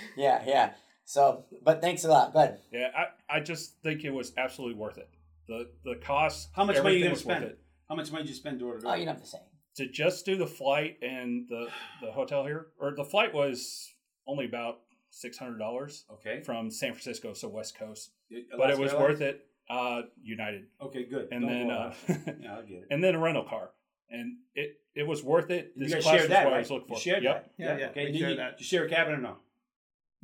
[0.16, 0.72] yeah, yeah.
[1.04, 2.32] So, but thanks a lot.
[2.32, 2.58] Go ahead.
[2.72, 5.08] Yeah, I, I just think it was absolutely worth it.
[5.48, 6.48] The the cost.
[6.54, 7.44] How much money you everything gonna was spend?
[7.44, 7.58] it.
[7.88, 8.92] How much money did you spend door to door?
[8.92, 9.38] Oh, you don't have to say.
[9.76, 11.66] To just do the flight and the
[12.00, 13.92] the hotel here, or the flight was
[14.26, 14.78] only about
[15.10, 19.10] six hundred dollars okay, from San Francisco, so West Coast, Alaska but it was Airlines?
[19.10, 19.46] worth it.
[19.68, 21.28] Uh, United, Okay, good.
[21.32, 21.94] and Don't then uh,
[22.40, 22.86] yeah, I get it.
[22.90, 23.70] and then a rental car,
[24.10, 25.72] and it it was worth it.
[25.74, 26.60] You This guys class shared was that, what I right?
[26.60, 26.94] was looking for.
[26.94, 27.56] You shared yep.
[27.58, 27.62] that.
[27.64, 28.50] Yeah, yeah, Okay, we did shared you, that.
[28.58, 29.36] did you share a cabin or no?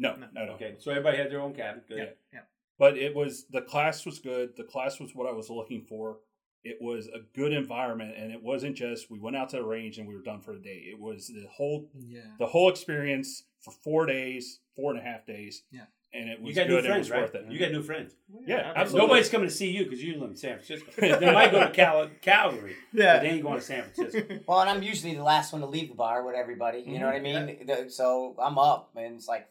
[0.00, 0.26] No, No.
[0.34, 0.52] no, no.
[0.54, 1.82] Okay, so everybody had their own cabin.
[1.88, 1.98] Good.
[1.98, 2.40] Yeah, yeah.
[2.78, 6.18] but it was the class was good the class was what i was looking for
[6.64, 9.98] it was a good environment and it wasn't just we went out to the range
[9.98, 12.20] and we were done for the day it was the whole Yeah.
[12.38, 15.82] the whole experience for four days four and a half days Yeah.
[16.14, 17.20] and it was You got good new and it friends, was right?
[17.22, 18.14] worth it You got new friends.
[18.46, 19.06] Yeah, absolutely.
[19.06, 20.90] Nobody's coming to see you because you live in San Francisco.
[20.98, 23.14] they might go to Cal- Calgary, Yeah.
[23.16, 24.38] but they ain't going to San Francisco.
[24.46, 26.78] Well, and I'm usually the last one to leave the bar with everybody.
[26.86, 27.24] You know mm-hmm.
[27.34, 27.66] what I mean?
[27.66, 29.46] The- So I'm up, and it's like,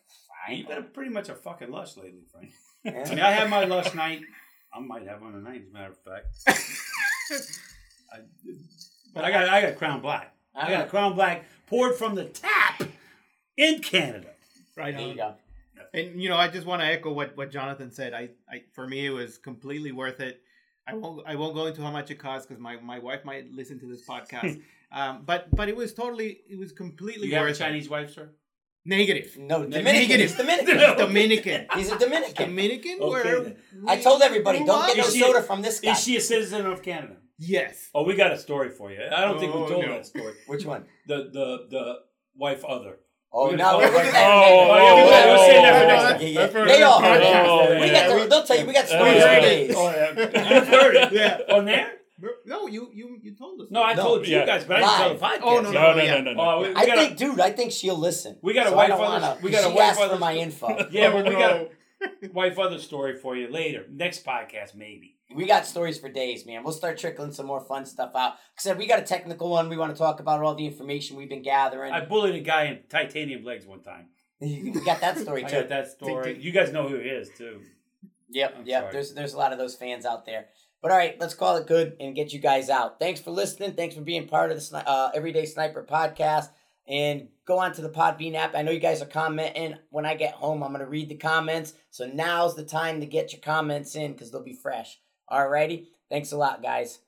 [0.52, 0.82] You've fine.
[0.82, 2.52] been pretty much a fucking lush lately, Frank.
[2.86, 4.22] I mean, I had my lush night.
[4.74, 6.28] I might have one tonight, as a matter of fact.
[8.14, 8.20] I,
[9.14, 10.34] but I got I got Crown Black.
[10.56, 12.84] I got Crown Black poured from the tap
[13.58, 14.30] in Canada.
[14.76, 15.36] Right There you go.
[15.94, 18.14] And you know, I just want to echo what, what Jonathan said.
[18.14, 20.42] I, I for me it was completely worth it.
[20.88, 23.52] I won't I won't go into how much it cost because my, my wife might
[23.52, 24.62] listen to this podcast.
[24.92, 28.14] um, but but it was totally it was completely You have a worth Chinese wife,
[28.14, 28.30] sir?
[28.86, 28.90] It.
[28.90, 29.38] Negative.
[29.38, 29.84] No, Dominican.
[29.84, 30.30] Negative.
[30.30, 30.78] He's Dominican.
[30.78, 30.96] No.
[30.96, 31.66] Dominican.
[31.76, 32.50] He's a Dominican.
[32.50, 32.98] Dominican.
[33.02, 33.56] Okay, where.
[33.88, 35.08] I told everybody, don't get no up?
[35.10, 35.92] Is she- soda from this guy.
[35.92, 37.18] Is she a citizen of Canada?
[37.38, 37.90] Yes.
[37.96, 39.00] Oh, we got a story for you.
[39.16, 39.92] I don't think we Oh, told no.
[39.94, 40.34] that story.
[40.48, 40.86] Which one?
[41.08, 41.96] The the the
[42.36, 42.98] wife other.
[43.32, 45.88] Oh, We're now gonna we're call gonna it- Oh, Oh, yeah, we'll save that for
[45.88, 46.22] next oh, time.
[46.22, 46.40] Yeah, yeah.
[46.40, 47.26] That's for They all another heard it.
[47.30, 47.80] podcast.
[47.82, 47.94] We Yeah.
[48.08, 49.36] got the, they'll tell you we got Uh, stories yeah.
[49.36, 49.74] for days.
[49.78, 50.56] Oh, yeah.
[50.56, 51.14] You've heard it.
[51.14, 51.56] Yeah.
[51.56, 51.92] On there?
[52.46, 53.68] No, you you you told us.
[53.72, 54.04] No, I No.
[54.04, 54.46] told you Yeah.
[54.46, 55.40] guys, but I didn't tell the podcast.
[55.44, 56.22] Oh, no, No, no, oh, no, yeah.
[56.22, 56.42] no, no.
[56.42, 58.38] Oh, we, we I got a- think, dude, I think she'll listen.
[58.42, 60.18] We got a so wife I other- wanna, we got a she wife for other-
[60.20, 60.68] my info.
[60.92, 61.70] Yeah, but Oh, we got a
[62.34, 63.86] wife other story for you later.
[63.90, 65.16] Next podcast, maybe.
[65.36, 66.64] We got stories for days, man.
[66.64, 68.32] We'll start trickling some more fun stuff out.
[68.32, 69.70] Like I said, we got a technical one.
[69.70, 71.94] We want to talk about all the information we've been gathering.
[71.94, 74.08] I bullied a guy in titanium legs one time.
[74.42, 75.56] we got that story I too.
[75.58, 76.24] got that story.
[76.24, 76.42] Ting, ting.
[76.44, 77.62] You guys know who he is too.
[78.32, 78.82] Yep, I'm yep.
[78.84, 78.94] sorry.
[78.94, 80.48] There's there's a lot of those fans out there.
[80.82, 83.00] But all right, let's call it good and get you guys out.
[83.00, 83.74] Thanks for listening.
[83.74, 86.50] Thanks for being part of the uh, Everyday Sniper podcast.
[86.88, 88.56] And go on to the Podbean app.
[88.56, 89.76] I know you guys are commenting.
[89.92, 91.74] When I get home, I'm gonna read the comments.
[91.92, 95.00] So now's the time to get your comments in because they'll be fresh.
[95.30, 95.88] Alrighty.
[96.10, 97.00] Thanks a lot, guys.